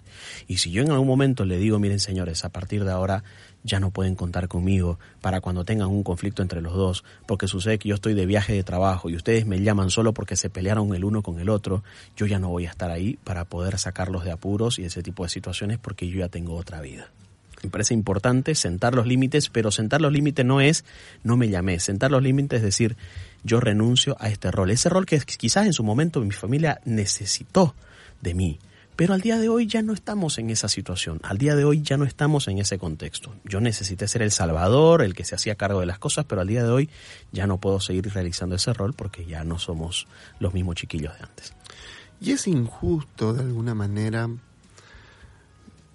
Y 0.47 0.57
si 0.57 0.71
yo 0.71 0.81
en 0.83 0.91
algún 0.91 1.07
momento 1.07 1.45
le 1.45 1.57
digo, 1.57 1.79
miren 1.79 1.99
señores, 1.99 2.45
a 2.45 2.49
partir 2.49 2.83
de 2.83 2.91
ahora 2.91 3.23
ya 3.63 3.79
no 3.79 3.91
pueden 3.91 4.15
contar 4.15 4.47
conmigo 4.47 4.99
para 5.21 5.41
cuando 5.41 5.65
tengan 5.65 5.89
un 5.89 6.03
conflicto 6.03 6.41
entre 6.41 6.61
los 6.61 6.73
dos, 6.73 7.03
porque 7.25 7.47
sucede 7.47 7.77
que 7.77 7.89
yo 7.89 7.95
estoy 7.95 8.13
de 8.13 8.25
viaje 8.25 8.53
de 8.53 8.63
trabajo 8.63 9.09
y 9.09 9.15
ustedes 9.15 9.45
me 9.45 9.61
llaman 9.61 9.89
solo 9.89 10.13
porque 10.13 10.35
se 10.35 10.49
pelearon 10.49 10.95
el 10.95 11.03
uno 11.03 11.21
con 11.21 11.39
el 11.39 11.49
otro, 11.49 11.83
yo 12.15 12.25
ya 12.25 12.39
no 12.39 12.49
voy 12.49 12.65
a 12.65 12.69
estar 12.69 12.91
ahí 12.91 13.19
para 13.23 13.45
poder 13.45 13.77
sacarlos 13.77 14.23
de 14.23 14.31
apuros 14.31 14.79
y 14.79 14.85
ese 14.85 15.03
tipo 15.03 15.23
de 15.23 15.29
situaciones 15.29 15.77
porque 15.77 16.07
yo 16.07 16.19
ya 16.19 16.29
tengo 16.29 16.55
otra 16.55 16.81
vida. 16.81 17.11
Me 17.63 17.69
parece 17.69 17.93
importante 17.93 18.53
sentar 18.55 18.93
los 18.93 19.07
límites, 19.07 19.49
pero 19.49 19.71
sentar 19.71 20.01
los 20.01 20.11
límites 20.11 20.45
no 20.45 20.61
es 20.61 20.85
no 21.23 21.37
me 21.37 21.49
llamé. 21.49 21.79
Sentar 21.79 22.11
los 22.11 22.21
límites 22.21 22.57
es 22.57 22.63
decir, 22.63 22.97
yo 23.43 23.59
renuncio 23.59 24.15
a 24.19 24.29
este 24.29 24.51
rol. 24.51 24.69
Ese 24.69 24.89
rol 24.89 25.05
que 25.05 25.19
quizás 25.19 25.65
en 25.65 25.73
su 25.73 25.83
momento 25.83 26.21
mi 26.21 26.31
familia 26.31 26.81
necesitó 26.85 27.75
de 28.21 28.33
mí. 28.33 28.59
Pero 28.97 29.13
al 29.13 29.21
día 29.21 29.37
de 29.37 29.47
hoy 29.47 29.67
ya 29.67 29.83
no 29.83 29.93
estamos 29.93 30.39
en 30.39 30.49
esa 30.49 30.67
situación. 30.67 31.19
Al 31.21 31.37
día 31.37 31.55
de 31.55 31.63
hoy 31.63 31.83
ya 31.83 31.97
no 31.97 32.05
estamos 32.05 32.47
en 32.47 32.57
ese 32.57 32.79
contexto. 32.79 33.31
Yo 33.43 33.61
necesité 33.61 34.07
ser 34.07 34.23
el 34.23 34.31
salvador, 34.31 35.03
el 35.03 35.13
que 35.13 35.23
se 35.23 35.35
hacía 35.35 35.53
cargo 35.53 35.81
de 35.81 35.85
las 35.85 35.99
cosas, 35.99 36.25
pero 36.25 36.41
al 36.41 36.47
día 36.47 36.63
de 36.63 36.71
hoy 36.71 36.89
ya 37.31 37.45
no 37.45 37.59
puedo 37.59 37.79
seguir 37.79 38.11
realizando 38.11 38.55
ese 38.55 38.73
rol 38.73 38.93
porque 38.93 39.25
ya 39.25 39.43
no 39.43 39.59
somos 39.59 40.07
los 40.39 40.55
mismos 40.55 40.77
chiquillos 40.77 41.15
de 41.15 41.25
antes. 41.25 41.53
Y 42.19 42.31
es 42.31 42.47
injusto 42.47 43.33
de 43.33 43.43
alguna 43.43 43.75
manera 43.75 44.29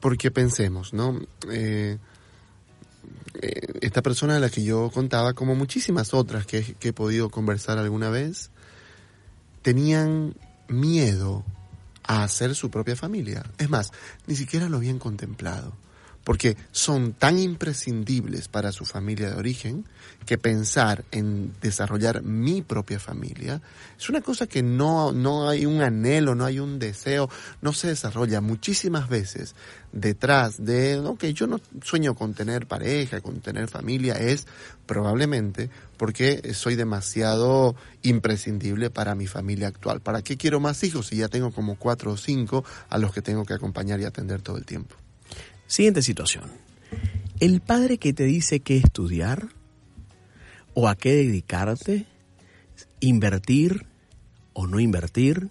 porque 0.03 0.33
pensemos, 0.33 0.93
¿no? 0.93 1.19
Eh, 1.49 1.97
eh, 3.41 3.61
esta 3.81 4.03
persona 4.03 4.35
de 4.35 4.41
la 4.41 4.51
que 4.51 4.65
yo 4.65 4.91
contaba, 4.93 5.33
como 5.33 5.55
muchísimas 5.55 6.13
otras 6.13 6.45
que, 6.45 6.75
que 6.75 6.89
he 6.89 6.93
podido 6.93 7.31
conversar 7.31 7.79
alguna 7.79 8.11
vez, 8.11 8.51
tenían 9.63 10.35
miedo 10.67 11.45
a 12.03 12.25
hacer 12.25 12.57
su 12.57 12.69
propia 12.69 12.97
familia. 12.97 13.45
Es 13.59 13.71
más, 13.71 13.93
ni 14.27 14.35
siquiera 14.35 14.69
lo 14.69 14.79
habían 14.79 14.99
contemplado 14.99 15.73
porque 16.25 16.57
son 16.71 17.13
tan 17.13 17.39
imprescindibles 17.39 18.49
para 18.49 18.73
su 18.73 18.85
familia 18.85 19.31
de 19.31 19.37
origen 19.37 19.85
que 20.27 20.39
pensar 20.39 21.05
en 21.11 21.53
desarrollar 21.61 22.23
mi 22.23 22.63
propia 22.63 23.01
familia 23.01 23.61
es 23.99 24.09
una 24.09 24.21
cosa 24.21 24.47
que 24.47 24.63
no, 24.63 25.13
no 25.13 25.49
hay 25.49 25.67
un 25.67 25.83
anhelo, 25.83 26.35
no 26.35 26.45
hay 26.45 26.59
un 26.59 26.79
deseo, 26.79 27.29
no 27.61 27.73
se 27.73 27.89
desarrolla 27.89 28.41
muchísimas 28.41 29.09
veces 29.09 29.55
detrás 29.93 30.65
de, 30.65 30.99
ok, 30.99 31.25
yo 31.27 31.47
no 31.47 31.61
sueño 31.83 32.15
con 32.15 32.35
tener 32.35 32.67
pareja, 32.67 33.21
con 33.21 33.41
tener 33.41 33.69
familia, 33.69 34.15
es 34.15 34.47
probablemente 34.87 35.71
porque 35.97 36.55
soy 36.55 36.75
demasiado 36.75 37.77
imprescindible 38.03 38.91
para 38.91 39.15
mi 39.15 39.27
familia 39.27 39.69
actual. 39.69 40.01
¿Para 40.01 40.23
qué 40.23 40.37
quiero 40.37 40.61
más 40.61 40.83
hijos 40.83 41.07
si 41.07 41.17
ya 41.17 41.29
tengo 41.29 41.53
como 41.53 41.77
cuatro 41.77 42.13
o 42.13 42.17
cinco 42.17 42.65
a 42.89 42.99
los 42.99 43.13
que 43.13 43.23
tengo 43.23 43.45
que 43.45 43.55
acompañar 43.55 44.01
y 44.01 44.05
atender 44.05 44.43
todo 44.43 44.57
el 44.57 44.65
tiempo? 44.65 45.02
Siguiente 45.73 46.03
situación. 46.03 46.45
El 47.41 47.63
padre 47.63 47.97
que 47.97 48.13
te 48.13 48.25
dice 48.25 48.61
qué 48.61 48.77
estudiar 48.77 49.49
o 50.75 50.87
a 50.87 50.97
qué 50.97 51.15
dedicarte, 51.15 52.05
invertir 53.01 53.87
o 54.53 54.67
no 54.67 54.81
invertir, 54.81 55.49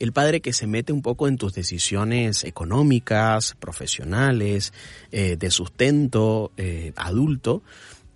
el 0.00 0.12
padre 0.12 0.42
que 0.42 0.52
se 0.52 0.66
mete 0.66 0.92
un 0.92 1.00
poco 1.00 1.28
en 1.28 1.38
tus 1.38 1.54
decisiones 1.54 2.44
económicas, 2.44 3.56
profesionales, 3.58 4.74
eh, 5.12 5.38
de 5.38 5.50
sustento 5.50 6.52
eh, 6.58 6.92
adulto, 6.96 7.62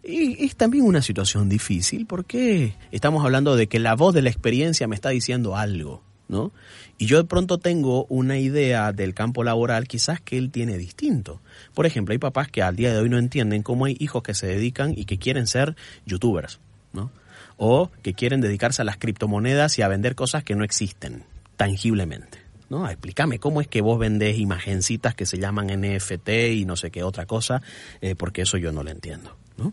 es 0.03 0.55
también 0.55 0.85
una 0.85 1.01
situación 1.01 1.49
difícil 1.49 2.05
porque 2.05 2.75
estamos 2.93 3.25
hablando 3.25 3.57
de 3.57 3.69
que 3.69 3.79
la 3.79 3.95
voz 3.95 4.13
de 4.13 4.21
la 4.21 4.29
experiencia 4.29 4.87
me 4.87 4.97
está 4.97 5.09
diciendo 5.09 5.57
algo. 5.57 6.03
¿No? 6.29 6.53
Y 6.99 7.07
yo 7.07 7.19
de 7.19 7.25
pronto 7.25 7.59
tengo 7.59 8.05
una 8.09 8.39
idea 8.39 8.93
del 8.93 9.15
campo 9.15 9.45
laboral 9.45 9.89
quizás 9.89 10.21
que 10.21 10.37
él 10.39 10.51
tiene 10.51 10.77
distinto. 10.79 11.41
Por 11.75 11.87
ejemplo, 11.87 12.13
hay 12.13 12.19
papás 12.19 12.49
que 12.49 12.63
al 12.63 12.77
día 12.77 12.93
de 12.93 12.99
hoy 12.99 13.09
no 13.09 13.19
entienden 13.19 13.63
cómo 13.63 13.87
hay 13.87 13.97
hijos 13.99 14.23
que 14.23 14.35
se 14.35 14.47
dedican 14.47 14.93
y 14.97 15.05
que 15.05 15.19
quieren 15.19 15.47
ser 15.47 15.75
youtubers, 16.07 16.61
¿no? 16.93 17.11
O 17.57 17.91
que 18.03 18.15
quieren 18.15 18.41
dedicarse 18.41 18.83
a 18.83 18.85
las 18.85 18.99
criptomonedas 18.99 19.79
y 19.79 19.83
a 19.83 19.89
vender 19.89 20.15
cosas 20.15 20.45
que 20.45 20.55
no 20.55 20.65
existen 20.65 21.25
tangiblemente. 21.57 22.39
¿no? 22.71 22.89
Explícame 22.89 23.39
cómo 23.39 23.61
es 23.61 23.67
que 23.67 23.81
vos 23.81 23.99
vendés 23.99 24.39
imagencitas 24.39 25.15
que 25.15 25.27
se 25.27 25.39
llaman 25.39 25.69
NFT 25.69 26.29
y 26.53 26.65
no 26.67 26.77
sé 26.77 26.91
qué 26.91 27.03
otra 27.03 27.27
cosa, 27.27 27.63
eh, 28.01 28.15
porque 28.15 28.43
eso 28.43 28.59
yo 28.59 28.73
no 28.73 28.83
lo 28.83 28.91
entiendo, 28.91 29.37
¿no? 29.57 29.73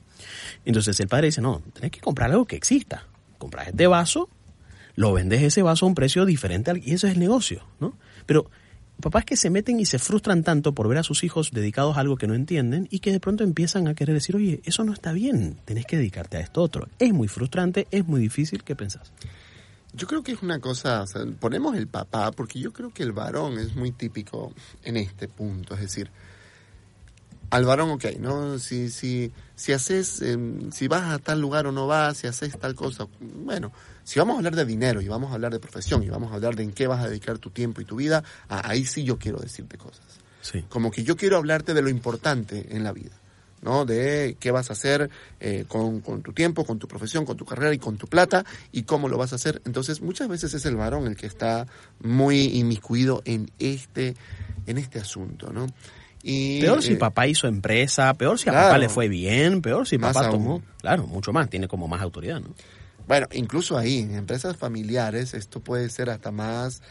Entonces 0.63 0.97
el 1.01 1.09
padre 1.09 1.27
dice, 1.27 1.41
no, 1.41 1.62
tenés 1.74 1.91
que 1.91 2.00
comprar 2.00 2.31
algo 2.31 2.45
que 2.45 2.55
exista. 2.55 3.05
Compras 3.38 3.67
este 3.67 3.85
vaso 3.88 4.29
lo 4.96 5.14
vendes 5.14 5.42
ese 5.42 5.62
vaso 5.62 5.86
a 5.86 5.90
un 5.90 5.96
precio 5.96 6.25
diferente 6.25 6.72
y 6.84 6.94
eso 6.94 7.08
es 7.08 7.14
el 7.14 7.20
negocio, 7.20 7.64
¿no? 7.80 7.94
Pero 8.25 8.50
papás 9.02 9.25
que 9.25 9.36
se 9.36 9.50
meten 9.50 9.80
y 9.80 9.86
se 9.86 10.00
frustran 10.00 10.44
tanto 10.44 10.74
por 10.74 10.88
ver 10.88 10.98
a 10.98 11.04
sus 11.04 11.24
hijos 11.24 11.52
dedicados 11.52 11.98
a 11.98 12.00
algo 12.00 12.18
que 12.18 12.28
no 12.28 12.34
entienden 12.34 12.88
y 12.90 13.00
que 13.00 13.12
de 13.12 13.20
pronto 13.20 13.44
empiezan 13.44 13.88
a 13.88 13.94
querer 13.94 14.16
decir, 14.16 14.36
oye, 14.36 14.62
eso 14.64 14.84
no 14.84 14.94
está 14.94 15.12
bien, 15.12 15.58
tenés 15.66 15.86
que 15.86 15.98
dedicarte 15.98 16.38
a 16.38 16.42
esto 16.42 16.62
otro. 16.62 16.88
Es 17.00 17.14
muy 17.14 17.28
frustrante, 17.28 17.88
es 17.92 18.06
muy 18.08 18.22
difícil, 18.22 18.64
¿qué 18.64 18.75
pensás? 18.75 19.12
Yo 19.94 20.08
creo 20.08 20.24
que 20.24 20.34
es 20.34 20.42
una 20.42 20.60
cosa, 20.60 21.06
ponemos 21.40 21.78
el 21.78 21.88
papá, 21.88 22.32
porque 22.32 22.60
yo 22.60 22.74
creo 22.74 22.94
que 22.94 23.04
el 23.04 23.14
varón 23.14 23.58
es 23.60 23.75
muy 23.75 23.92
típico 23.92 24.54
en 24.84 24.98
este 24.98 25.30
punto, 25.30 25.74
es 25.75 25.82
decir, 25.82 26.10
al 27.50 27.66
varón, 27.66 27.92
ok, 27.92 28.06
¿no? 28.20 28.60
Si, 28.60 28.90
si, 28.90 29.32
si 29.56 29.74
haces, 29.74 30.22
em, 30.22 30.72
si 30.72 30.88
vas 30.88 31.12
a 31.12 31.20
tal 31.20 31.40
lugar 31.40 31.68
o 31.68 31.72
no 31.72 31.88
vas, 31.88 32.18
si 32.18 32.28
haces 32.28 32.58
tal 32.58 32.75
cosa, 32.75 33.08
bueno, 33.20 33.72
si 34.04 34.20
vamos 34.20 34.36
a 34.36 34.38
hablar 34.38 34.56
de 34.56 34.66
dinero 34.66 35.02
y 35.02 35.08
vamos 35.08 35.32
a 35.32 35.36
hablar 35.36 35.52
de 35.52 35.60
profesión 35.60 36.04
y 36.04 36.10
vamos 36.10 36.32
a 36.32 36.36
hablar 36.36 36.56
de 36.56 36.64
en 36.64 36.72
qué 36.72 36.88
vas 36.88 37.04
a 37.04 37.10
dedicar 37.10 37.38
tu 37.38 37.50
tiempo 37.50 37.82
y 37.82 37.86
tu 37.86 37.96
vida, 37.96 38.24
ahí 38.48 38.86
sí 38.86 39.04
yo 39.04 39.18
quiero 39.18 39.40
decirte 39.40 39.78
cosas. 39.78 40.06
Sí. 40.42 40.64
Como 40.70 40.92
que 40.92 41.04
yo 41.04 41.16
quiero 41.16 41.38
hablarte 41.38 41.74
de 41.74 41.82
lo 41.82 41.90
importante 41.90 42.75
en 42.75 42.84
la 42.84 42.92
vida. 42.92 43.12
¿no? 43.62 43.84
De 43.84 44.38
qué 44.40 44.52
vas 44.52 44.70
a 44.70 44.74
hacer 44.74 45.10
eh, 45.40 45.66
con, 45.68 46.00
con, 46.00 46.22
tu 46.22 46.34
tiempo, 46.34 46.66
con 46.66 46.78
tu 46.78 46.88
profesión, 46.88 47.25
con 47.25 47.36
tu 47.36 47.46
carrera 47.46 47.74
y 47.74 47.80
con 47.80 47.98
tu 47.98 48.06
plata 48.06 48.46
y 48.72 48.84
cómo 48.84 49.10
lo 49.10 49.18
vas 49.18 49.34
a 49.34 49.38
hacer. 49.38 49.60
Entonces, 49.66 50.02
muchas 50.02 50.28
veces 50.28 50.54
es 50.54 50.66
el 50.66 50.75
varón 50.75 51.08
el 51.08 51.16
que 51.16 51.25
está 51.25 51.66
muy 52.00 52.44
inmiscuido 52.60 53.24
en 53.25 53.50
este, 53.58 54.16
en 54.68 54.78
este 54.78 55.00
asunto, 55.00 55.52
¿no? 55.52 55.66
Y, 56.27 56.60
peor 56.60 56.82
si 56.82 56.94
eh, 56.94 56.96
papá 56.96 57.27
hizo 57.27 57.48
empresa, 57.48 58.12
peor 58.15 58.39
si 58.39 58.50
a 58.50 58.53
papá 58.53 58.79
le 58.79 58.89
fue 58.89 59.08
bien, 59.08 59.62
peor 59.62 59.88
si 59.88 60.00
papá 60.00 60.27
tomó, 60.32 60.63
claro, 60.82 61.05
mucho 61.05 61.32
más, 61.32 61.48
tiene 61.51 61.67
como 61.67 61.88
más 61.88 62.01
autoridad, 62.01 62.39
¿no? 62.39 62.48
Bueno, 63.08 63.27
incluso 63.34 63.77
ahí, 63.77 64.00
en 64.00 64.15
empresas 64.15 64.58
familiares, 64.58 65.36
esto 65.36 65.60
puede 65.60 65.88
ser 65.91 66.10
hasta 66.10 66.32
más 66.32 66.82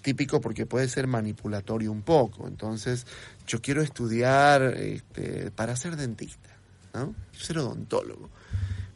típico 0.00 0.40
porque 0.40 0.64
puede 0.64 0.86
ser 0.86 1.08
manipulatorio 1.08 1.90
un 1.90 2.02
poco. 2.02 2.46
Entonces, 2.46 3.04
yo 3.48 3.60
quiero 3.60 3.82
estudiar 3.82 4.62
este, 4.62 5.50
para 5.50 5.74
ser 5.74 5.96
dentista, 5.96 6.50
¿no? 6.92 7.16
ser 7.32 7.58
odontólogo. 7.58 8.30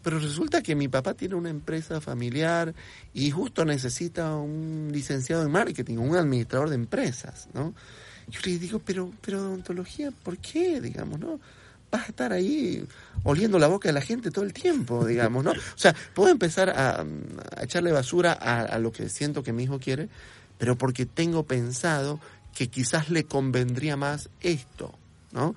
Pero 0.04 0.20
resulta 0.20 0.62
que 0.62 0.76
mi 0.76 0.86
papá 0.86 1.14
tiene 1.14 1.34
una 1.34 1.50
empresa 1.50 2.00
familiar 2.00 2.72
y 3.12 3.32
justo 3.32 3.64
necesita 3.64 4.36
un 4.36 4.90
licenciado 4.92 5.42
en 5.42 5.50
marketing, 5.50 5.96
un 5.96 6.14
administrador 6.14 6.68
de 6.68 6.76
empresas, 6.76 7.48
¿no? 7.52 7.74
Yo 8.30 8.40
le 8.44 8.58
digo, 8.58 8.80
pero, 8.84 9.12
pero 9.20 9.40
odontología, 9.40 10.10
¿por 10.10 10.38
qué? 10.38 10.80
Digamos, 10.80 11.18
¿no? 11.18 11.40
Vas 11.90 12.02
a 12.02 12.06
estar 12.08 12.32
ahí 12.32 12.86
oliendo 13.22 13.58
la 13.58 13.66
boca 13.66 13.88
de 13.88 13.94
la 13.94 14.02
gente 14.02 14.30
todo 14.30 14.44
el 14.44 14.52
tiempo, 14.52 15.06
digamos, 15.06 15.42
¿no? 15.42 15.52
O 15.52 15.76
sea, 15.76 15.94
puedo 16.14 16.30
empezar 16.30 16.68
a, 16.70 17.04
echarle 17.62 17.92
basura 17.92 18.32
a, 18.32 18.60
a, 18.60 18.78
lo 18.78 18.92
que 18.92 19.08
siento 19.08 19.42
que 19.42 19.54
mi 19.54 19.64
hijo 19.64 19.78
quiere, 19.78 20.08
pero 20.58 20.76
porque 20.76 21.06
tengo 21.06 21.44
pensado 21.44 22.20
que 22.54 22.68
quizás 22.68 23.08
le 23.08 23.24
convendría 23.24 23.96
más 23.96 24.28
esto, 24.40 24.94
¿no? 25.32 25.54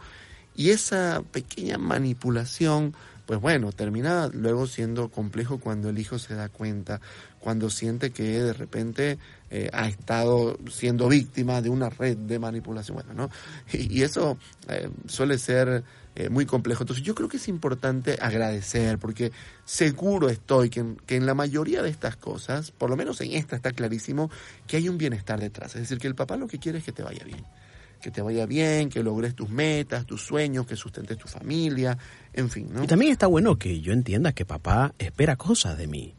Y 0.55 0.69
esa 0.69 1.23
pequeña 1.31 1.77
manipulación, 1.77 2.93
pues 3.25 3.41
bueno, 3.41 3.71
termina 3.71 4.29
luego 4.33 4.67
siendo 4.67 5.09
complejo 5.09 5.59
cuando 5.59 5.89
el 5.89 5.99
hijo 5.99 6.19
se 6.19 6.35
da 6.35 6.49
cuenta, 6.49 7.01
cuando 7.41 7.69
siente 7.69 8.11
que 8.11 8.41
de 8.41 8.53
repente 8.53 9.17
eh, 9.49 9.69
ha 9.73 9.87
estado 9.87 10.57
siendo 10.69 11.09
víctima 11.09 11.61
de 11.61 11.69
una 11.69 11.89
red 11.89 12.15
de 12.15 12.39
manipulación, 12.39 12.95
bueno, 12.95 13.13
¿no? 13.13 13.29
Y, 13.73 14.03
eso 14.03 14.37
eh, 14.69 14.89
suele 15.07 15.37
ser 15.37 15.83
eh, 16.15 16.29
muy 16.29 16.45
complejo. 16.45 16.83
Entonces 16.83 17.03
yo 17.03 17.15
creo 17.15 17.27
que 17.27 17.37
es 17.37 17.47
importante 17.47 18.17
agradecer, 18.21 18.99
porque 18.99 19.31
seguro 19.65 20.29
estoy 20.29 20.69
que 20.69 20.95
en, 21.07 21.25
la 21.25 21.33
mayoría 21.33 21.81
de 21.81 21.89
estas 21.89 22.15
cosas, 22.15 22.71
por 22.71 22.89
lo 22.89 22.95
menos 22.95 23.19
en 23.21 23.33
esta 23.33 23.55
está 23.55 23.71
clarísimo, 23.71 24.29
que 24.67 24.77
hay 24.77 24.87
un 24.87 24.97
bienestar 24.97 25.39
detrás. 25.39 25.75
Es 25.75 25.81
decir, 25.81 25.97
que 25.97 26.07
el 26.07 26.15
papá 26.15 26.37
lo 26.37 26.47
que 26.47 26.59
quiere 26.59 26.77
es 26.77 26.83
que 26.83 26.91
te 26.91 27.03
vaya 27.03 27.23
bien 27.25 27.43
que 28.01 28.09
te 28.09 28.23
vaya 28.23 28.47
bien, 28.47 28.89
que 28.89 29.03
logres 29.03 29.35
tus 29.35 29.47
metas, 29.47 30.07
tus 30.07 30.23
sueños, 30.23 30.65
que 30.65 30.75
sustentes 30.75 31.19
tu 31.19 31.27
familia, 31.27 31.95
en 32.33 32.49
fin, 32.49 32.67
¿no? 32.73 32.83
Y 32.83 32.87
también 32.87 33.11
está 33.11 33.27
bueno 33.27 33.59
que 33.59 33.79
yo 33.79 33.93
entienda 33.93 34.31
que 34.33 34.43
papá 34.43 34.95
espera 34.97 35.35
cosas 35.35 35.77
de 35.77 35.85
mí. 35.85 36.15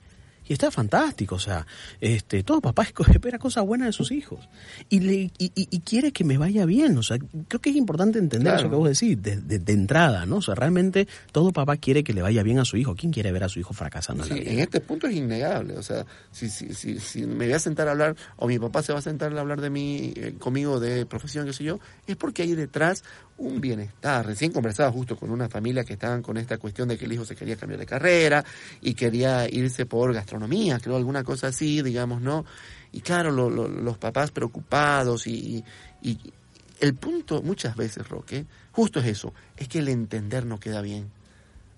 Y 0.49 0.53
está 0.53 0.71
fantástico, 0.71 1.37
o 1.37 1.39
sea, 1.39 1.67
este, 2.01 2.43
todo 2.43 2.61
papá 2.61 2.83
espera 3.13 3.39
cosas 3.39 3.65
buenas 3.65 3.87
de 3.87 3.93
sus 3.93 4.11
hijos 4.11 4.49
y, 4.89 5.01
le, 5.01 5.31
y, 5.39 5.81
quiere 5.81 6.13
que 6.13 6.25
me 6.25 6.39
vaya 6.39 6.65
bien, 6.65 6.97
o 6.97 7.03
sea, 7.03 7.19
creo 7.49 7.61
que 7.61 7.71
es 7.71 7.77
importante 7.77 8.19
entender 8.19 8.55
eso 8.55 8.71
que 8.71 8.77
vos 8.77 8.89
decís, 8.89 9.21
de, 9.21 9.37
de, 9.41 9.73
entrada, 9.73 10.27
¿no? 10.27 10.37
O 10.37 10.43
sea, 10.43 10.55
realmente 10.55 11.09
todo 11.33 11.53
papá 11.53 11.77
quiere 11.77 12.05
que 12.05 12.13
le 12.13 12.23
vaya 12.23 12.43
bien 12.43 12.59
a 12.59 12.65
su 12.65 12.77
hijo. 12.77 12.95
¿Quién 12.95 13.13
quiere 13.13 13.33
ver 13.33 13.45
a 13.45 13.49
su 13.49 13.59
hijo 13.59 13.73
fracasando? 13.73 14.25
Sí, 14.25 14.43
en, 14.45 14.59
este 14.59 14.81
punto 14.81 15.07
es 15.07 15.15
innegable, 15.15 15.77
o 15.77 15.83
sea, 15.83 16.05
si, 16.31 16.49
si, 16.49 16.75
si, 16.75 16.99
si, 16.99 17.27
me 17.27 17.47
voy 17.47 17.55
a 17.55 17.59
sentar 17.59 17.89
a 17.89 17.93
hablar, 17.93 18.17
o 18.37 18.47
mi 18.47 18.59
papá 18.59 18.83
se 18.83 18.93
va 18.93 18.99
a 18.99 19.03
sentar 19.03 19.37
a 19.37 19.41
hablar 19.41 19.61
de 19.61 19.71
mí, 19.71 20.13
eh, 20.17 20.35
conmigo 20.39 20.81
de 20.81 21.07
profesión, 21.07 21.47
qué 21.47 21.53
sé 21.53 21.65
yo, 21.65 21.81
es 22.07 22.17
porque 22.17 22.43
hay 22.43 22.55
detrás 22.55 23.05
un 23.39 23.61
bienestar. 23.61 24.25
Recién 24.25 24.53
conversaba 24.53 24.91
justo 24.91 25.17
con 25.17 25.31
una 25.31 25.49
familia 25.49 25.85
que 25.85 25.95
estaban 25.95 26.23
con 26.23 26.37
esta 26.37 26.59
cuestión 26.59 26.89
de 26.89 26.97
que 26.97 27.07
el 27.07 27.13
hijo 27.13 27.25
se 27.25 27.35
quería 27.35 27.57
cambiar 27.57 27.81
de 27.81 27.87
carrera 27.87 28.45
y 28.81 28.95
quería 28.95 29.49
irse 29.49 29.87
por 29.87 30.13
gastronomía, 30.13 30.32
creo, 30.81 30.97
alguna 30.97 31.25
cosa 31.25 31.49
así, 31.49 31.83
digamos, 31.83 32.21
¿no? 32.21 32.45
Y 32.93 33.01
claro, 33.01 33.31
los 33.31 33.99
papás 33.99 34.31
preocupados 34.31 35.27
y, 35.27 35.65
y, 36.03 36.19
el 36.81 36.95
punto 36.95 37.43
muchas 37.43 37.77
veces, 37.77 38.09
Roque, 38.09 38.45
justo 38.73 39.01
es 39.01 39.07
eso, 39.07 39.33
es 39.57 39.69
que 39.69 39.79
el 39.79 39.89
entender 39.89 40.45
no 40.45 40.59
queda 40.59 40.81
bien. 40.83 41.11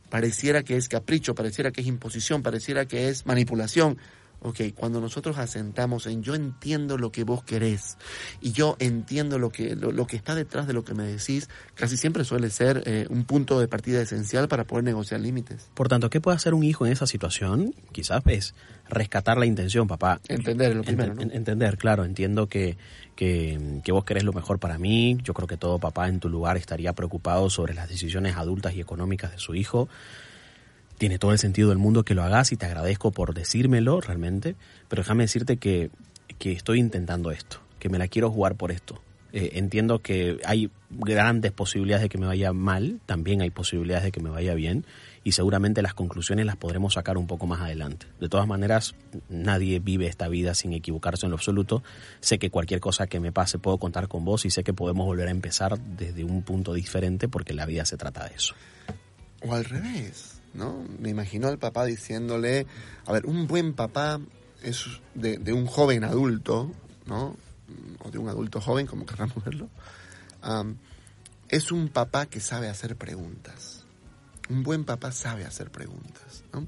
Pareciera 0.09 0.63
que 0.63 0.77
es 0.77 0.89
capricho, 0.89 1.35
pareciera 1.35 1.73
que 1.73 1.83
es 1.83 1.87
imposición, 1.87 2.43
pareciera 2.43 2.87
que 2.87 3.09
es 3.09 3.27
manipulación, 3.27 3.99
Ok, 4.47 4.61
cuando 4.75 5.01
nosotros 5.01 5.39
asentamos 5.39 6.07
en 6.07 6.23
yo 6.23 6.35
entiendo 6.35 6.99
lo 6.99 7.11
que 7.11 7.25
vos 7.25 7.43
querés 7.43 7.97
y 8.43 8.53
yo 8.53 8.77
entiendo 8.79 9.39
lo 9.39 9.49
que, 9.49 9.75
lo, 9.75 10.07
que 10.07 10.17
está 10.17 10.35
detrás 10.35 10.67
de 10.67 10.75
lo 10.75 10.85
que 10.85 10.93
me 10.93 11.05
decís, 11.05 11.49
casi 11.75 11.97
siempre 11.97 12.25
suele 12.25 12.51
ser 12.51 12.83
eh, 12.85 13.07
un 13.09 13.25
punto 13.25 13.59
de 13.59 13.69
partida 13.69 14.03
esencial 14.03 14.47
para 14.47 14.65
poder 14.65 14.85
negociar 14.85 15.23
límites. 15.23 15.71
Por 15.73 15.89
tanto, 15.89 16.11
¿qué 16.11 16.21
puede 16.21 16.37
hacer 16.37 16.53
un 16.53 16.63
hijo 16.63 16.85
en 16.85 16.93
esa 16.93 17.07
situación? 17.07 17.75
Quizás 17.91 18.23
es 18.27 18.55
rescatar 18.91 19.39
la 19.39 19.47
intención, 19.47 19.89
papá. 19.89 20.21
Entender 20.29 20.77
lo 20.77 20.83
primero, 20.83 21.15
¿no? 21.15 21.23
Entender, 21.23 21.79
claro, 21.79 22.05
entiendo 22.05 22.47
que, 22.47 22.77
que, 23.17 23.81
que 23.83 23.93
vos 23.93 24.05
querés 24.05 24.25
lo 24.25 24.35
mejor 24.35 24.59
para 24.59 24.77
mí. 24.77 25.17
Yo 25.23 25.33
creo 25.33 25.49
que 25.49 25.57
todo 25.57 25.79
papá 25.79 26.09
en 26.09 26.21
tu 26.21 26.29
lugar 26.29 26.59
estaría 26.59 26.93
preocupado 26.93 27.49
sobre 27.49 27.73
las 27.73 27.89
decisiones 27.89 28.37
adultas 28.37 28.75
y 28.75 28.81
económicas 28.83 29.33
de 29.33 29.39
su 29.39 29.55
hijo 29.55 29.89
tiene 30.99 31.19
todo 31.19 31.33
el 31.33 31.39
sentido 31.39 31.71
del 31.71 31.79
mundo 31.79 32.05
que 32.05 32.15
lo 32.15 32.23
hagas 32.23 32.53
y 32.53 32.57
te 32.57 32.67
agradezco 32.67 33.11
por 33.11 33.35
decírmelo 33.35 34.01
realmente, 34.01 34.57
pero 34.89 35.03
déjame 35.03 35.25
decirte 35.25 35.57
que, 35.57 35.91
que 36.39 36.53
estoy 36.53 36.81
intentando 36.81 37.31
esto, 37.31 37.61
que 37.79 37.89
me 37.89 37.99
la 37.99 38.09
quiero 38.09 38.31
jugar 38.31 38.57
por 38.57 38.73
esto. 38.73 39.01
Eh, 39.37 39.59
entiendo 39.59 39.99
que 39.99 40.39
hay 40.45 40.71
grandes 40.91 41.51
posibilidades 41.51 42.03
de 42.05 42.09
que 42.09 42.19
me 42.19 42.27
vaya 42.27 42.53
mal, 42.53 43.01
también 43.05 43.43
hay 43.43 43.51
posibilidades 43.51 44.05
de 44.05 44.13
que 44.13 44.21
me 44.21 44.31
vaya 44.31 44.55
bien 44.55 44.87
y 45.25 45.33
seguramente 45.33 45.83
las 45.83 45.93
conclusiones 45.93 46.47
las 46.47 46.57
podremos 46.57 46.95
sacar 46.95 47.19
un 47.19 47.27
poco 47.27 47.49
más 47.49 47.61
adelante. 47.61 48.07
De 48.21 48.29
todas 48.29 48.47
maneras, 48.47 48.95
nadie 49.29 49.81
vive 49.81 50.07
esta 50.07 50.29
vida 50.29 50.55
sin 50.55 50.73
equivocarse 50.73 51.27
en 51.27 51.31
lo 51.31 51.37
absoluto. 51.37 51.83
Sé 52.21 52.39
que 52.39 52.51
cualquier 52.51 52.79
cosa 52.79 53.09
que 53.09 53.19
me 53.19 53.33
pase 53.33 53.59
puedo 53.59 53.79
contar 53.79 54.07
con 54.07 54.25
vos 54.25 54.45
y 54.45 54.51
sé 54.51 54.63
que 54.63 54.73
podemos 54.73 55.05
volver 55.05 55.27
a 55.27 55.33
empezar 55.33 55.81
desde 55.81 56.23
un 56.23 56.45
punto 56.45 56.73
diferente 56.73 57.27
porque 57.27 57.55
la 57.55 57.67
vida 57.67 57.85
se 57.87 57.97
trata 57.97 58.29
de 58.29 58.37
eso. 58.37 58.55
O 59.43 59.53
al 59.53 59.65
revés 59.65 60.34
¿no? 60.55 60.85
Me 60.99 61.11
imagino 61.11 61.49
al 61.49 61.59
papá 61.59 61.85
diciéndole, 61.85 62.67
a 63.07 63.13
ver, 63.13 63.27
un 63.27 63.47
buen 63.47 63.75
papá 63.75 64.21
es 64.63 64.87
de, 65.15 65.53
un 65.53 65.67
joven 65.67 66.05
adulto, 66.05 66.73
¿no? 67.07 67.37
O 68.03 68.11
de 68.11 68.19
un 68.19 68.29
adulto 68.29 68.61
joven, 68.61 68.87
como 68.87 69.05
queramos 69.05 69.45
verlo. 69.45 69.69
es 71.49 71.73
un 71.73 71.89
papá 71.89 72.27
que 72.27 72.41
sabe 72.41 72.69
hacer 72.69 72.97
preguntas. 72.97 73.85
Un 74.49 74.63
buen 74.63 74.85
papá 74.85 75.13
sabe 75.13 75.45
hacer 75.45 75.71
preguntas, 75.71 76.45
¿no? 76.53 76.67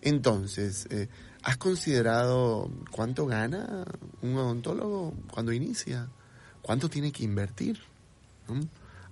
Entonces, 0.00 0.86
eh, 0.90 1.08
¿has 1.42 1.56
considerado 1.56 2.70
cuánto 2.90 3.26
gana 3.26 3.84
un 4.20 4.36
odontólogo 4.36 5.14
cuando 5.30 5.52
inicia? 5.52 6.08
¿Cuánto 6.60 6.88
tiene 6.88 7.12
que 7.12 7.24
invertir? 7.24 7.80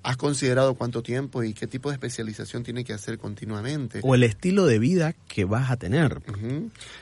¿Has 0.02 0.16
considerado 0.16 0.74
cuánto 0.74 1.02
tiempo 1.02 1.42
y 1.42 1.52
qué 1.52 1.66
tipo 1.66 1.90
de 1.90 1.94
especialización 1.94 2.62
tiene 2.62 2.84
que 2.84 2.94
hacer 2.94 3.18
continuamente? 3.18 4.00
O 4.02 4.14
el 4.14 4.22
estilo 4.22 4.64
de 4.64 4.78
vida 4.78 5.14
que 5.28 5.44
vas 5.44 5.70
a 5.70 5.76
tener. 5.76 6.22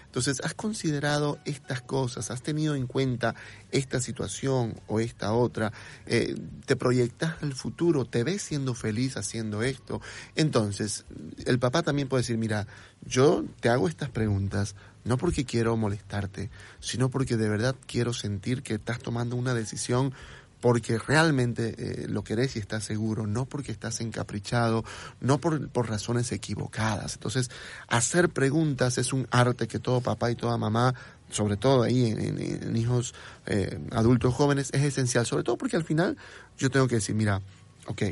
Entonces, 0.06 0.40
¿has 0.42 0.54
considerado 0.54 1.38
estas 1.44 1.80
cosas? 1.80 2.32
¿Has 2.32 2.42
tenido 2.42 2.74
en 2.74 2.88
cuenta 2.88 3.36
esta 3.70 4.00
situación 4.00 4.74
o 4.88 4.98
esta 4.98 5.32
otra? 5.32 5.72
Eh, 6.06 6.34
¿Te 6.66 6.74
proyectas 6.74 7.40
al 7.40 7.52
futuro? 7.52 8.04
¿Te 8.04 8.24
ves 8.24 8.42
siendo 8.42 8.74
feliz 8.74 9.16
haciendo 9.16 9.62
esto? 9.62 10.00
Entonces, 10.34 11.04
el 11.46 11.60
papá 11.60 11.82
también 11.82 12.08
puede 12.08 12.22
decir, 12.22 12.36
mira, 12.36 12.66
yo 13.06 13.44
te 13.60 13.68
hago 13.68 13.88
estas 13.88 14.10
preguntas 14.10 14.74
no 15.04 15.16
porque 15.16 15.44
quiero 15.44 15.76
molestarte, 15.76 16.50
sino 16.80 17.08
porque 17.08 17.36
de 17.36 17.48
verdad 17.48 17.74
quiero 17.86 18.12
sentir 18.12 18.62
que 18.62 18.74
estás 18.74 18.98
tomando 18.98 19.36
una 19.36 19.54
decisión 19.54 20.12
porque 20.60 20.98
realmente 20.98 21.74
eh, 21.78 22.08
lo 22.08 22.24
querés 22.24 22.56
y 22.56 22.58
estás 22.58 22.84
seguro, 22.84 23.26
no 23.26 23.44
porque 23.46 23.72
estás 23.72 24.00
encaprichado, 24.00 24.84
no 25.20 25.38
por, 25.38 25.68
por 25.68 25.88
razones 25.88 26.32
equivocadas. 26.32 27.14
Entonces, 27.14 27.50
hacer 27.88 28.28
preguntas 28.30 28.98
es 28.98 29.12
un 29.12 29.26
arte 29.30 29.68
que 29.68 29.78
todo 29.78 30.00
papá 30.00 30.30
y 30.30 30.36
toda 30.36 30.56
mamá, 30.56 30.94
sobre 31.30 31.56
todo 31.56 31.82
ahí 31.82 32.06
en, 32.06 32.76
hijos 32.76 33.14
eh, 33.46 33.78
adultos 33.92 34.34
jóvenes, 34.34 34.70
es 34.72 34.82
esencial, 34.82 35.26
sobre 35.26 35.44
todo 35.44 35.56
porque 35.56 35.76
al 35.76 35.84
final 35.84 36.16
yo 36.56 36.70
tengo 36.70 36.88
que 36.88 36.96
decir, 36.96 37.14
mira, 37.14 37.42
ok, 37.86 38.02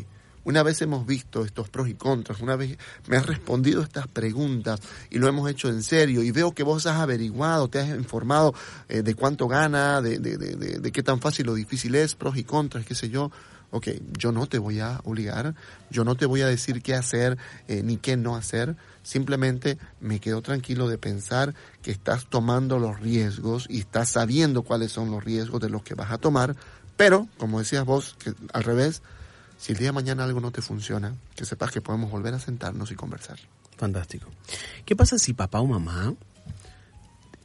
una 0.47 0.63
vez 0.63 0.81
hemos 0.81 1.05
visto 1.05 1.45
estos 1.45 1.69
pros 1.69 1.89
y 1.89 1.95
contras, 1.95 2.41
una 2.41 2.55
vez 2.55 2.79
me 3.09 3.17
has 3.17 3.27
respondido 3.27 3.83
estas 3.83 4.07
preguntas 4.07 4.81
y 5.11 5.19
lo 5.19 5.27
hemos 5.27 5.51
hecho 5.51 5.69
en 5.69 5.83
serio 5.83 6.23
y 6.23 6.31
veo 6.31 6.53
que 6.53 6.63
vos 6.63 6.87
has 6.87 7.01
averiguado, 7.01 7.69
te 7.69 7.81
has 7.81 7.89
informado 7.89 8.55
eh, 8.89 9.03
de 9.03 9.15
cuánto 9.15 9.49
gana, 9.49 10.01
de, 10.01 10.21
de, 10.21 10.39
de, 10.39 10.79
de, 10.79 10.93
qué 10.93 11.03
tan 11.03 11.21
fácil 11.21 11.49
o 11.49 11.55
difícil 11.55 11.97
es, 11.97 12.15
pros 12.15 12.37
y 12.37 12.45
contras, 12.45 12.87
qué 12.87 12.95
sé 12.95 13.11
yo. 13.11 13.33
Ok, 13.73 13.89
yo 14.17 14.31
no 14.31 14.47
te 14.47 14.59
voy 14.59 14.79
a 14.79 15.01
obligar, 15.03 15.57
yo 15.91 16.05
no 16.05 16.15
te 16.15 16.25
voy 16.25 16.43
a 16.43 16.47
decir 16.47 16.81
qué 16.81 16.95
hacer 16.95 17.37
eh, 17.67 17.83
ni 17.83 17.97
qué 17.97 18.17
no 18.17 18.37
hacer, 18.37 18.77
simplemente 19.03 19.77
me 20.01 20.21
quedo 20.21 20.41
tranquilo 20.41 20.87
de 20.87 20.97
pensar 20.97 21.53
que 21.83 21.91
estás 21.91 22.27
tomando 22.27 22.79
los 22.79 23.01
riesgos 23.01 23.67
y 23.69 23.81
estás 23.81 24.11
sabiendo 24.11 24.63
cuáles 24.63 24.93
son 24.93 25.11
los 25.11 25.25
riesgos 25.25 25.61
de 25.61 25.69
los 25.69 25.83
que 25.83 25.95
vas 25.95 26.13
a 26.13 26.19
tomar, 26.19 26.55
pero, 26.97 27.27
como 27.37 27.59
decías 27.59 27.85
vos, 27.85 28.15
que 28.21 28.33
al 28.53 28.63
revés, 28.63 29.03
Si 29.59 29.73
el 29.73 29.79
día 29.79 29.89
de 29.89 29.93
mañana 29.93 30.25
algo 30.25 30.41
no 30.41 30.51
te 30.51 30.63
funciona, 30.63 31.15
que 31.35 31.45
sepas 31.45 31.71
que 31.71 31.81
podemos 31.81 32.11
volver 32.11 32.35
a 32.35 32.39
sentarnos 32.39 32.91
y 32.91 32.95
conversar. 32.95 33.39
Fantástico. 33.77 34.29
¿Qué 34.85 34.95
pasa 34.97 35.19
si 35.19 35.33
papá 35.33 35.61
o 35.61 35.67
mamá, 35.67 36.15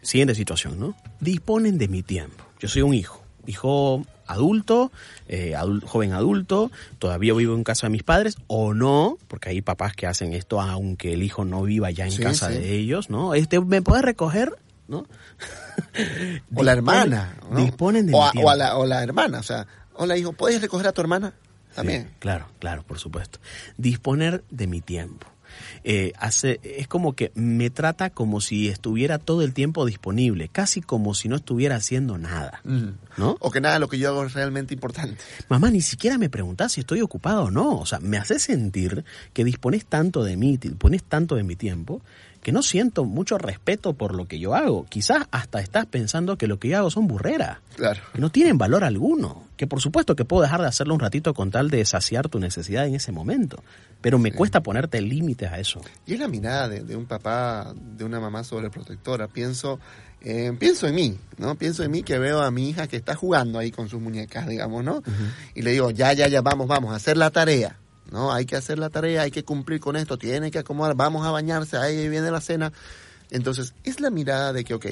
siguiente 0.02 0.36
situación, 0.36 0.80
¿no? 0.80 0.96
Disponen 1.20 1.78
de 1.78 1.88
mi 1.88 2.04
tiempo. 2.04 2.44
Yo 2.60 2.68
soy 2.68 2.82
un 2.82 2.94
hijo, 2.94 3.22
hijo 3.48 4.06
adulto, 4.28 4.92
eh, 5.28 5.56
joven 5.86 6.14
adulto, 6.14 6.72
todavía 7.00 7.34
vivo 7.34 7.56
en 7.56 7.64
casa 7.64 7.88
de 7.88 7.92
mis 7.92 8.04
padres 8.04 8.36
o 8.48 8.74
no, 8.74 9.18
porque 9.28 9.50
hay 9.50 9.62
papás 9.62 9.94
que 9.94 10.08
hacen 10.08 10.34
esto 10.34 10.62
aunque 10.62 11.14
el 11.14 11.24
hijo 11.24 11.44
no 11.44 11.64
viva 11.64 11.92
ya 11.92 12.06
en 12.06 12.12
Sí, 12.12 12.22
casa 12.22 12.48
sí. 12.50 12.54
de 12.56 12.76
ellos, 12.76 13.10
¿no? 13.10 13.34
Este, 13.34 13.60
¿me 13.60 13.82
puedes 13.82 14.04
recoger? 14.06 14.54
¿No? 14.88 15.06
O 16.56 16.64
la 16.64 16.72
hermana. 16.74 17.36
¿no? 17.50 17.60
Disponen 17.60 18.06
de 18.06 18.14
o, 18.14 18.32
mi 18.34 18.42
a, 18.42 18.46
o, 18.46 18.50
a 18.50 18.56
la, 18.56 18.78
o 18.78 18.86
la 18.86 19.04
hermana. 19.04 19.40
O 19.40 19.44
sea, 19.44 19.68
hola 19.96 20.18
hijo, 20.18 20.32
¿puedes 20.34 20.62
recoger 20.62 20.88
a 20.88 20.92
tu 20.94 21.02
hermana? 21.02 21.34
También. 21.76 22.04
Sí, 22.04 22.10
claro, 22.20 22.48
claro, 22.60 22.84
por 22.84 23.00
supuesto. 23.00 23.40
Disponer 23.78 24.44
de 24.50 24.68
mi 24.68 24.82
tiempo. 24.82 25.28
Eh, 25.84 26.14
hace, 26.18 26.60
es 26.64 26.88
como 26.88 27.14
que 27.14 27.32
me 27.36 27.70
trata 27.70 28.10
como 28.10 28.42
si 28.42 28.70
estuviera 28.70 29.18
todo 29.18 29.42
el 29.42 29.54
tiempo 29.54 29.86
disponible, 29.86 30.50
casi 30.50 30.82
como 30.82 31.14
si 31.14 31.28
no 31.28 31.36
estuviera 31.36 31.76
haciendo 31.76 32.18
nada. 32.18 32.62
Mm. 32.64 32.90
¿No? 33.18 33.38
O 33.40 33.52
que 33.52 33.62
nada, 33.62 33.80
lo 33.80 33.90
que 33.90 33.98
yo 33.98 34.10
hago 34.10 34.24
es 34.24 34.34
realmente 34.34 34.74
importante. 34.74 35.18
Mamá, 35.50 35.70
ni 35.70 35.82
siquiera 35.82 36.18
me 36.18 36.30
preguntás 36.30 36.74
si 36.74 36.82
estoy 36.82 37.02
ocupado 37.02 37.46
o 37.46 37.52
no. 37.52 37.80
O 37.80 37.86
sea, 37.86 38.00
me 38.00 38.18
hace 38.18 38.40
sentir 38.40 39.04
que 39.34 39.44
dispones 39.44 39.86
tanto 39.86 40.24
de 40.24 40.38
mí, 40.38 40.58
dispones 40.58 41.04
tanto 41.04 41.36
de 41.36 41.44
mi 41.44 41.56
tiempo, 41.56 42.02
que 42.42 42.52
no 42.52 42.64
siento 42.64 43.06
mucho 43.06 43.38
respeto 43.38 43.94
por 43.94 44.16
lo 44.16 44.28
que 44.28 44.40
yo 44.40 44.56
hago. 44.56 44.86
Quizás 44.90 45.28
hasta 45.32 45.60
estás 45.60 45.86
pensando 45.86 46.38
que 46.38 46.48
lo 46.48 46.60
que 46.60 46.70
yo 46.70 46.78
hago 46.80 46.90
son 46.90 47.08
burreras, 47.08 47.60
Claro. 47.76 48.02
que 48.14 48.20
no 48.22 48.32
tienen 48.32 48.58
valor 48.58 48.84
alguno. 48.84 49.44
Que 49.58 49.68
por 49.68 49.80
supuesto 49.80 50.16
que 50.16 50.26
puedo 50.26 50.42
dejar 50.42 50.62
de 50.62 50.68
hacerlo 50.68 50.96
un 50.96 51.00
ratito 51.00 51.36
con 51.36 51.52
tal 51.52 51.70
de 51.70 51.86
saciar 51.86 52.30
tu 52.30 52.40
necesidad 52.40 52.88
en 52.88 52.96
ese 52.96 53.12
momento. 53.12 53.64
Pero 54.02 54.18
me 54.18 54.32
cuesta 54.32 54.62
ponerte 54.62 55.00
límites 55.02 55.52
a 55.52 55.60
eso. 55.60 55.82
Y 56.08 56.14
es 56.16 56.20
la 56.20 56.28
mirada 56.28 56.68
de, 56.68 56.80
de 56.82 56.96
un 56.96 57.06
papá, 57.06 57.72
de 57.76 58.04
una 58.04 58.20
mamá 58.20 58.44
sobreprotectora. 58.44 59.28
Pienso, 59.28 59.80
eh, 60.22 60.52
pienso 60.58 60.88
en 60.88 60.96
mí, 60.96 61.20
¿no? 61.38 61.54
Pienso 61.54 61.84
en 61.84 61.92
mí 61.92 62.02
que 62.02 62.18
veo 62.18 62.42
a 62.42 62.50
mi 62.50 62.70
hija 62.70 62.88
que 62.88 62.98
está 62.98 63.14
jugando 63.14 63.60
ahí 63.60 63.70
con 63.70 63.88
sus 63.88 64.02
muñecas, 64.02 64.48
digamos, 64.48 64.84
¿no? 64.84 65.04
Y 65.54 65.62
le 65.62 65.72
digo, 65.74 65.92
ya, 65.92 66.12
ya, 66.14 66.28
ya, 66.28 66.42
vamos, 66.42 66.68
vamos, 66.68 66.92
a 66.92 66.96
hacer 66.96 67.16
la 67.18 67.30
tarea, 67.30 67.78
¿no? 68.10 68.32
Hay 68.32 68.46
que 68.46 68.56
hacer 68.56 68.80
la 68.80 68.90
tarea, 68.90 69.22
hay 69.24 69.32
que 69.32 69.44
cumplir 69.44 69.80
con 69.80 69.96
esto, 69.96 70.18
tiene 70.18 70.52
que 70.52 70.60
acomodar, 70.60 70.96
vamos 70.96 71.26
a 71.26 71.32
bañarse, 71.32 71.78
ahí 71.78 72.10
viene 72.10 72.32
la 72.32 72.42
cena. 72.42 72.72
Entonces, 73.30 73.74
es 73.84 74.00
la 74.00 74.10
mirada 74.10 74.54
de 74.54 74.64
que, 74.64 74.74
ok, 74.74 74.86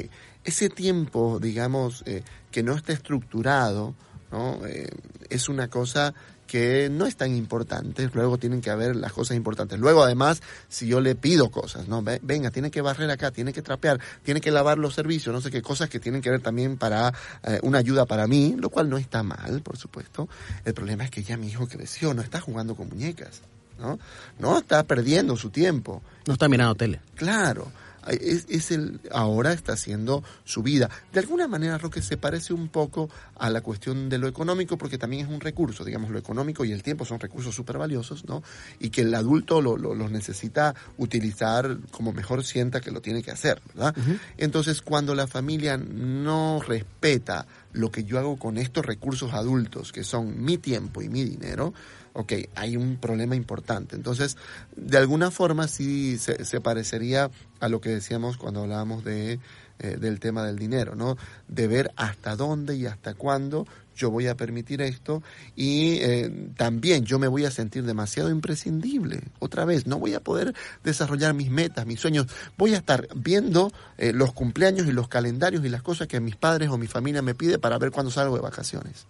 ese 0.43 0.69
tiempo, 0.69 1.39
digamos, 1.41 2.03
eh, 2.05 2.23
que 2.51 2.63
no 2.63 2.75
está 2.75 2.93
estructurado, 2.93 3.95
¿no? 4.31 4.65
Eh, 4.65 4.89
es 5.29 5.49
una 5.49 5.67
cosa 5.67 6.13
que 6.49 6.89
no 6.91 7.05
es 7.05 7.15
tan 7.15 7.35
importante, 7.35 8.09
luego 8.13 8.39
tienen 8.39 8.59
que 8.61 8.71
haber 8.71 8.95
las 8.95 9.13
cosas 9.13 9.37
importantes. 9.37 9.79
Luego, 9.79 10.01
además, 10.03 10.41
si 10.67 10.87
yo 10.87 10.99
le 10.99 11.13
pido 11.13 11.51
cosas, 11.51 11.87
¿no? 11.87 12.01
Ve- 12.01 12.19
Venga, 12.23 12.49
tiene 12.49 12.71
que 12.71 12.81
barrer 12.81 13.11
acá, 13.11 13.29
tiene 13.29 13.53
que 13.53 13.61
trapear, 13.61 13.99
tiene 14.23 14.41
que 14.41 14.49
lavar 14.49 14.79
los 14.79 14.95
servicios, 14.95 15.31
no 15.33 15.41
sé 15.41 15.51
qué 15.51 15.61
cosas 15.61 15.89
que 15.89 15.99
tienen 15.99 16.21
que 16.23 16.31
ver 16.31 16.41
también 16.41 16.77
para 16.77 17.13
eh, 17.43 17.59
una 17.61 17.77
ayuda 17.77 18.05
para 18.07 18.25
mí, 18.25 18.55
lo 18.57 18.69
cual 18.71 18.89
no 18.89 18.97
está 18.97 19.21
mal, 19.21 19.61
por 19.61 19.77
supuesto. 19.77 20.27
El 20.65 20.73
problema 20.73 21.03
es 21.03 21.11
que 21.11 21.21
ya 21.21 21.37
mi 21.37 21.47
hijo 21.49 21.67
creció, 21.67 22.13
no 22.15 22.23
está 22.23 22.41
jugando 22.41 22.75
con 22.75 22.89
muñecas, 22.89 23.41
¿no? 23.79 23.99
No 24.39 24.57
está 24.57 24.83
perdiendo 24.83 25.37
su 25.37 25.51
tiempo. 25.51 26.01
No 26.25 26.33
está 26.33 26.49
mirando 26.49 26.73
tele. 26.75 26.99
Claro, 27.15 27.71
es, 28.11 28.45
es 28.49 28.71
el 28.71 28.99
ahora 29.11 29.53
está 29.53 29.73
haciendo 29.73 30.23
su 30.45 30.63
vida. 30.63 30.89
De 31.13 31.19
alguna 31.19 31.47
manera, 31.47 31.77
Roque, 31.77 32.01
se 32.01 32.17
parece 32.17 32.53
un 32.53 32.67
poco 32.69 33.09
a 33.37 33.49
la 33.49 33.61
cuestión 33.61 34.09
de 34.09 34.17
lo 34.17 34.27
económico, 34.27 34.77
porque 34.77 34.97
también 34.97 35.25
es 35.25 35.31
un 35.31 35.39
recurso, 35.41 35.83
digamos, 35.83 36.09
lo 36.11 36.19
económico 36.19 36.65
y 36.65 36.71
el 36.71 36.83
tiempo 36.83 37.05
son 37.05 37.19
recursos 37.19 37.55
súper 37.55 37.77
valiosos, 37.77 38.25
¿no? 38.25 38.43
Y 38.79 38.89
que 38.89 39.01
el 39.01 39.13
adulto 39.15 39.61
lo- 39.61 39.77
lo- 39.77 39.95
los 39.95 40.11
necesita 40.11 40.75
utilizar 40.97 41.77
como 41.91 42.13
mejor 42.13 42.43
sienta 42.43 42.81
que 42.81 42.91
lo 42.91 43.01
tiene 43.01 43.23
que 43.23 43.31
hacer, 43.31 43.61
¿verdad? 43.73 43.95
Entonces, 44.37 44.81
cuando 44.81 45.15
la 45.15 45.27
familia 45.27 45.77
no 45.77 46.61
respeta 46.65 47.45
lo 47.73 47.91
que 47.91 48.03
yo 48.03 48.17
hago 48.19 48.37
con 48.37 48.57
estos 48.57 48.85
recursos 48.85 49.33
adultos, 49.33 49.91
que 49.91 50.03
son 50.03 50.43
mi 50.43 50.57
tiempo 50.57 51.01
y 51.01 51.09
mi 51.09 51.23
dinero, 51.23 51.73
ok, 52.13 52.33
hay 52.55 52.77
un 52.77 52.97
problema 52.97 53.35
importante. 53.35 53.95
Entonces, 53.95 54.37
de 54.75 54.97
alguna 54.97 55.31
forma 55.31 55.67
sí 55.67 56.17
se, 56.17 56.45
se 56.45 56.61
parecería 56.61 57.29
a 57.59 57.69
lo 57.69 57.81
que 57.81 57.89
decíamos 57.89 58.37
cuando 58.37 58.61
hablábamos 58.61 59.03
de, 59.03 59.39
eh, 59.81 59.95
del 59.97 60.19
tema 60.19 60.43
del 60.43 60.59
dinero, 60.59 60.95
¿no? 60.95 61.17
De 61.47 61.67
ver 61.67 61.91
hasta 61.95 62.35
dónde 62.35 62.75
y 62.75 62.85
hasta 62.85 63.13
cuándo 63.13 63.65
yo 63.95 64.11
voy 64.11 64.27
a 64.27 64.35
permitir 64.35 64.81
esto 64.81 65.23
y 65.55 65.99
eh, 66.01 66.49
también 66.57 67.05
yo 67.05 67.17
me 67.17 67.29
voy 67.29 67.45
a 67.45 67.51
sentir 67.51 67.85
demasiado 67.85 68.29
imprescindible. 68.29 69.21
Otra 69.39 69.63
vez, 69.63 69.87
no 69.87 69.97
voy 69.97 70.15
a 70.15 70.19
poder 70.19 70.53
desarrollar 70.83 71.33
mis 71.33 71.49
metas, 71.49 71.85
mis 71.85 72.01
sueños. 72.01 72.27
Voy 72.57 72.73
a 72.73 72.77
estar 72.77 73.07
viendo 73.15 73.71
eh, 73.97 74.11
los 74.11 74.33
cumpleaños 74.33 74.85
y 74.85 74.91
los 74.91 75.07
calendarios 75.07 75.63
y 75.63 75.69
las 75.69 75.81
cosas 75.81 76.09
que 76.09 76.19
mis 76.19 76.35
padres 76.35 76.67
o 76.67 76.77
mi 76.77 76.87
familia 76.87 77.21
me 77.21 77.33
pide 77.33 77.57
para 77.57 77.77
ver 77.77 77.91
cuándo 77.91 78.11
salgo 78.11 78.35
de 78.35 78.41
vacaciones. 78.41 79.05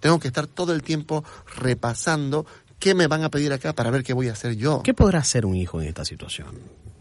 Tengo 0.00 0.18
que 0.18 0.28
estar 0.28 0.46
todo 0.46 0.72
el 0.72 0.82
tiempo 0.82 1.24
repasando 1.56 2.46
qué 2.78 2.94
me 2.94 3.06
van 3.06 3.24
a 3.24 3.30
pedir 3.30 3.52
acá 3.52 3.74
para 3.74 3.90
ver 3.90 4.02
qué 4.02 4.12
voy 4.12 4.28
a 4.28 4.32
hacer 4.32 4.56
yo. 4.56 4.82
¿Qué 4.82 4.94
podrá 4.94 5.18
hacer 5.20 5.46
un 5.46 5.54
hijo 5.56 5.80
en 5.80 5.88
esta 5.88 6.04
situación? 6.04 6.48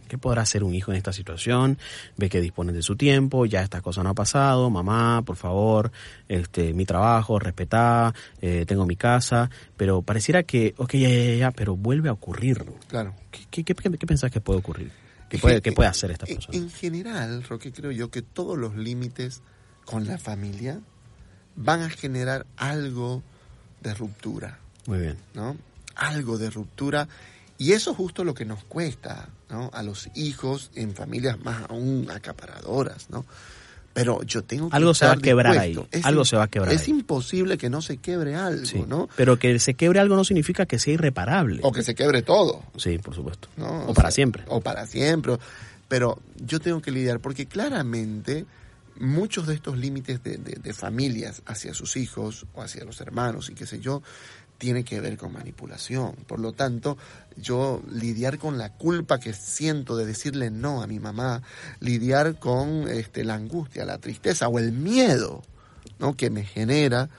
¿Qué 0.07 0.17
podrá 0.17 0.41
hacer 0.41 0.63
un 0.63 0.73
hijo 0.73 0.91
en 0.91 0.97
esta 0.97 1.11
situación? 1.11 1.77
Ve 2.15 2.29
que 2.29 2.39
dispone 2.39 2.71
de 2.71 2.81
su 2.81 2.95
tiempo, 2.95 3.45
ya 3.45 3.61
esta 3.61 3.81
cosa 3.81 4.03
no 4.03 4.09
ha 4.09 4.13
pasado, 4.13 4.69
mamá, 4.69 5.21
por 5.25 5.35
favor, 5.35 5.91
este, 6.29 6.73
mi 6.73 6.85
trabajo, 6.85 7.39
respetá, 7.39 8.13
eh, 8.41 8.63
tengo 8.65 8.85
mi 8.85 8.95
casa, 8.95 9.49
pero 9.75 10.01
pareciera 10.01 10.43
que, 10.43 10.73
ok, 10.77 10.93
ya, 10.93 11.09
ya, 11.09 11.35
ya, 11.35 11.51
pero 11.51 11.75
vuelve 11.75 12.09
a 12.09 12.13
ocurrir. 12.13 12.65
Claro. 12.87 13.13
¿Qué, 13.31 13.45
qué, 13.51 13.63
qué, 13.65 13.75
qué 13.75 14.07
pensás 14.07 14.31
que 14.31 14.39
puede 14.39 14.59
ocurrir? 14.59 14.91
¿Qué 15.29 15.37
puede, 15.39 15.61
qué 15.61 15.73
puede 15.73 15.89
hacer 15.89 16.11
esta 16.11 16.25
persona? 16.25 16.57
En 16.57 16.69
general, 16.69 17.43
Roque, 17.43 17.73
creo 17.73 17.91
yo 17.91 18.09
que 18.09 18.21
todos 18.21 18.57
los 18.57 18.75
límites 18.75 19.41
con 19.83 20.07
la 20.07 20.17
familia 20.17 20.79
van 21.57 21.81
a 21.81 21.89
generar 21.89 22.45
algo 22.55 23.21
de 23.81 23.93
ruptura. 23.93 24.59
Muy 24.85 24.99
bien. 24.99 25.17
¿no? 25.33 25.57
Algo 25.95 26.37
de 26.37 26.49
ruptura. 26.49 27.07
Y 27.57 27.73
eso 27.73 27.91
es 27.91 27.97
justo 27.97 28.23
lo 28.23 28.33
que 28.33 28.45
nos 28.45 28.63
cuesta, 28.63 29.27
¿no? 29.49 29.69
A 29.73 29.81
los 29.83 30.09
hijos 30.15 30.69
en 30.75 30.93
familias 30.93 31.39
más 31.43 31.63
aún 31.69 32.07
acaparadoras, 32.09 33.09
¿no? 33.09 33.25
Pero 33.93 34.21
yo 34.21 34.43
tengo 34.43 34.69
que 34.69 34.75
Algo 34.75 34.93
se 34.93 35.07
va 35.07 35.13
a 35.13 35.17
quebrar 35.17 35.53
dispuesto. 35.53 35.81
ahí, 35.91 35.99
Es 36.01 36.05
algo 36.05 36.23
se 36.23 36.35
va 36.37 36.43
a 36.43 36.47
quebrar 36.49 36.71
Es 36.71 36.83
ahí. 36.83 36.91
imposible 36.91 37.57
que 37.57 37.67
no 37.71 37.81
se 37.81 37.97
quebre 37.97 38.35
algo, 38.35 38.63
Sí. 38.63 38.85
¿no? 38.87 39.09
Pero 39.15 39.39
que 39.39 39.57
se 39.57 39.73
quebre 39.73 39.99
algo 39.99 40.15
no 40.15 40.23
significa 40.23 40.67
que 40.67 40.77
sea 40.77 40.93
irreparable. 40.93 41.61
O 41.63 41.71
que 41.71 41.81
se 41.81 41.95
quebre 41.95 42.21
todo, 42.21 42.61
Sí, 42.77 42.99
por 42.99 43.15
supuesto. 43.15 43.47
¿no? 43.57 43.65
O, 43.85 43.91
O 43.91 43.93
para 43.95 44.11
siempre. 44.11 44.43
O 44.49 44.61
para 44.61 44.85
siempre. 44.85 45.37
Pero 45.87 46.19
yo 46.45 46.59
tengo 46.59 46.79
que 46.79 46.91
lidiar, 46.91 47.19
porque 47.19 47.47
claramente 47.47 48.45
muchos 48.99 49.47
de 49.47 49.55
estos 49.55 49.77
límites 49.77 50.23
de, 50.23 50.37
de- 50.37 50.73
familias 50.73 51.41
hacia 51.45 51.73
sus 51.73 51.97
hijos 51.97 52.45
o 52.53 52.61
hacia 52.61 52.83
los 52.85 52.99
hermanos 53.01 53.49
y 53.49 53.53
qué 53.55 53.65
sé 53.65 53.79
yo, 53.79 54.01
tiene 54.57 54.83
que 54.83 54.99
ver 54.99 55.17
con 55.17 55.33
manipulación. 55.33 56.15
Por 56.27 56.39
lo 56.39 56.51
tanto, 56.53 56.97
yo 57.35 57.81
lidiar 57.91 58.37
con 58.39 58.57
la 58.57 58.73
culpa 58.73 59.19
que 59.19 59.33
siento 59.33 59.95
de 59.95 60.05
decirle 60.05 60.49
no 60.49 60.81
a 60.81 60.87
mi 60.87 60.99
mamá, 60.99 61.43
lidiar 61.79 62.39
con 62.39 62.87
este, 62.87 63.23
la 63.23 63.35
angustia, 63.35 63.85
la 63.85 63.99
tristeza 63.99 64.47
o 64.47 64.57
el 64.59 64.71
miedo 64.71 65.43
¿no? 65.99 66.15
que 66.15 66.29
me 66.29 66.43
genera, 66.43 67.09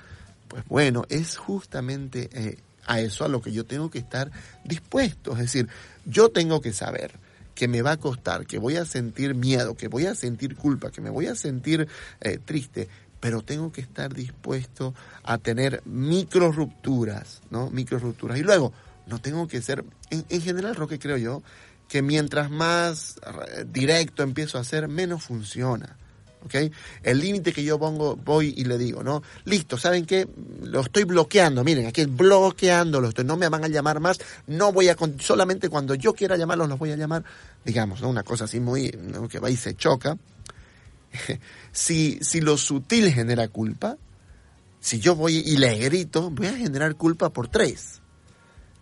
pues 0.48 0.64
bueno, 0.66 1.04
es 1.08 1.36
justamente 1.36 2.28
eh, 2.32 2.58
a 2.86 3.00
eso 3.00 3.24
a 3.24 3.28
lo 3.28 3.40
que 3.40 3.52
yo 3.52 3.64
tengo 3.64 3.90
que 3.90 3.98
estar 3.98 4.30
dispuesto. 4.64 5.32
Es 5.32 5.38
decir, 5.38 5.68
yo 6.06 6.30
tengo 6.30 6.60
que 6.60 6.72
saber 6.72 7.12
que 7.58 7.66
me 7.66 7.82
va 7.82 7.90
a 7.90 7.96
costar, 7.96 8.46
que 8.46 8.56
voy 8.56 8.76
a 8.76 8.84
sentir 8.84 9.34
miedo, 9.34 9.74
que 9.74 9.88
voy 9.88 10.06
a 10.06 10.14
sentir 10.14 10.54
culpa, 10.54 10.92
que 10.92 11.00
me 11.00 11.10
voy 11.10 11.26
a 11.26 11.34
sentir 11.34 11.88
eh, 12.20 12.38
triste, 12.38 12.88
pero 13.18 13.42
tengo 13.42 13.72
que 13.72 13.80
estar 13.80 14.14
dispuesto 14.14 14.94
a 15.24 15.38
tener 15.38 15.82
micro 15.84 16.52
rupturas, 16.52 17.40
¿no? 17.50 17.68
Micro 17.70 17.98
rupturas. 17.98 18.38
Y 18.38 18.44
luego, 18.44 18.72
no 19.08 19.20
tengo 19.20 19.48
que 19.48 19.60
ser, 19.60 19.84
en, 20.10 20.24
en 20.28 20.40
general, 20.40 20.76
Roque, 20.76 21.00
creo 21.00 21.16
yo, 21.16 21.42
que 21.88 22.00
mientras 22.00 22.48
más 22.48 23.16
eh, 23.26 23.64
directo 23.66 24.22
empiezo 24.22 24.58
a 24.58 24.62
ser, 24.62 24.86
menos 24.86 25.24
funciona. 25.24 25.96
¿ok? 26.44 26.54
El 27.02 27.20
límite 27.20 27.52
que 27.52 27.64
yo 27.64 27.78
pongo, 27.78 28.16
voy 28.16 28.54
y 28.56 28.64
le 28.64 28.78
digo, 28.78 29.02
¿no? 29.02 29.22
Listo, 29.44 29.76
¿saben 29.76 30.06
qué? 30.06 30.28
Lo 30.62 30.80
estoy 30.80 31.04
bloqueando, 31.04 31.64
miren, 31.64 31.86
aquí 31.86 32.04
bloqueándolo, 32.04 33.08
estoy, 33.08 33.24
no 33.24 33.36
me 33.36 33.48
van 33.48 33.64
a 33.64 33.68
llamar 33.68 34.00
más, 34.00 34.18
no 34.46 34.72
voy 34.72 34.88
a, 34.88 34.96
solamente 35.18 35.68
cuando 35.68 35.94
yo 35.94 36.12
quiera 36.14 36.36
llamarlos 36.36 36.68
los 36.68 36.78
voy 36.78 36.92
a 36.92 36.96
llamar, 36.96 37.24
digamos, 37.68 38.00
¿no? 38.00 38.08
Una 38.08 38.22
cosa 38.22 38.44
así 38.44 38.60
muy, 38.60 38.90
que 39.28 39.38
va 39.40 39.50
y 39.50 39.56
se 39.56 39.74
choca. 39.74 40.16
si, 41.72 42.18
si 42.22 42.40
lo 42.40 42.56
sutil 42.56 43.12
genera 43.12 43.46
culpa, 43.48 43.98
si 44.80 45.00
yo 45.00 45.14
voy 45.14 45.42
y 45.44 45.58
le 45.58 45.76
grito, 45.76 46.30
voy 46.30 46.46
a 46.46 46.54
generar 46.54 46.94
culpa 46.94 47.28
por 47.28 47.48
tres. 47.48 48.00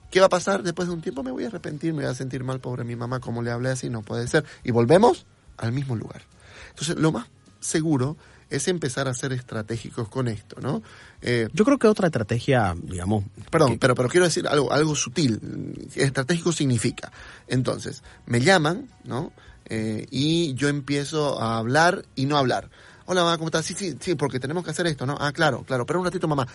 ¿Qué 0.09 0.21
va 0.21 0.27
a 0.27 0.29
pasar? 0.29 0.63
Después 0.63 0.87
de 0.87 0.95
un 0.95 1.01
tiempo 1.01 1.25
me 1.25 1.33
voy 1.33 1.43
a 1.43 1.49
arrepentir, 1.49 1.95
me 1.95 2.05
voy 2.05 2.13
a 2.13 2.15
sentir 2.15 2.45
mal, 2.45 2.61
pobre 2.61 2.85
mi 2.85 2.95
mamá, 2.95 3.19
como 3.19 3.43
le 3.43 3.51
hablé 3.51 3.71
así, 3.71 3.91
no 3.91 4.03
puede 4.03 4.29
ser. 4.29 4.45
Y 4.63 4.71
volvemos 4.71 5.27
al 5.57 5.73
mismo 5.73 5.97
lugar. 5.97 6.23
Entonces, 6.71 6.95
lo 6.95 7.11
más 7.11 7.27
seguro 7.59 8.17
es 8.51 8.69
empezar 8.69 9.09
a 9.09 9.15
ser 9.15 9.33
estratégicos 9.33 10.09
con 10.09 10.29
esto, 10.29 10.61
¿no? 10.61 10.83
Eh, 11.21 11.49
Yo 11.53 11.65
creo 11.65 11.79
que 11.79 11.89
otra 11.89 12.07
estrategia, 12.07 12.77
digamos... 12.81 13.25
Perdón, 13.51 13.79
pero, 13.79 13.95
pero 13.95 14.09
quiero 14.09 14.27
decir 14.27 14.47
algo, 14.47 14.73
algo 14.73 14.95
sutil. 14.95 15.89
Estratégico 15.95 16.53
significa, 16.53 17.11
entonces, 17.49 18.03
me 18.27 18.41
llaman, 18.41 18.89
¿no? 19.05 19.33
Eh, 19.69 20.07
y 20.11 20.55
yo 20.55 20.69
empiezo 20.69 21.41
a 21.41 21.59
hablar 21.59 22.05
y 22.15 22.27
no 22.27 22.39
hablar. 22.39 22.71
Hola 23.07 23.23
mamá, 23.23 23.37
¿cómo 23.37 23.49
estás? 23.49 23.65
Sí, 23.65 23.75
sí, 23.75 23.97
sí, 24.01 24.15
porque 24.15 24.41
tenemos 24.41 24.65
que 24.65 24.71
hacer 24.71 24.87
esto, 24.87 25.07
¿no? 25.07 25.17
Ah, 25.19 25.33
claro, 25.33 25.63
claro, 25.65 25.87
pero 25.87 25.99
un 25.99 26.05
ratito 26.05 26.29
mamá. 26.29 26.47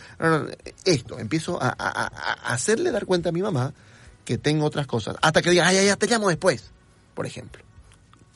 Esto, 0.86 1.20
empiezo 1.20 1.58
a, 1.62 1.70
hacerle 2.44 2.92
dar 2.92 3.06
cuenta 3.06 3.30
a 3.30 3.32
mi 3.32 3.42
mamá 3.42 3.74
que 4.26 4.38
tengo 4.38 4.66
otras 4.66 4.88
cosas. 4.88 5.16
Hasta 5.22 5.42
que 5.42 5.50
diga, 5.50 5.68
ay, 5.68 5.78
ay, 5.78 5.86
ya 5.88 5.96
te 5.96 6.08
llamo 6.08 6.30
después, 6.30 6.72
por 7.14 7.26
ejemplo. 7.26 7.64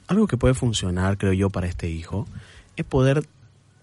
Algo 0.08 0.28
que 0.28 0.38
puede 0.38 0.54
funcionar, 0.54 1.18
creo 1.18 1.34
yo, 1.34 1.50
para 1.50 1.68
este 1.68 1.90
hijo 1.90 2.28
es 2.76 2.86
poder 2.86 3.28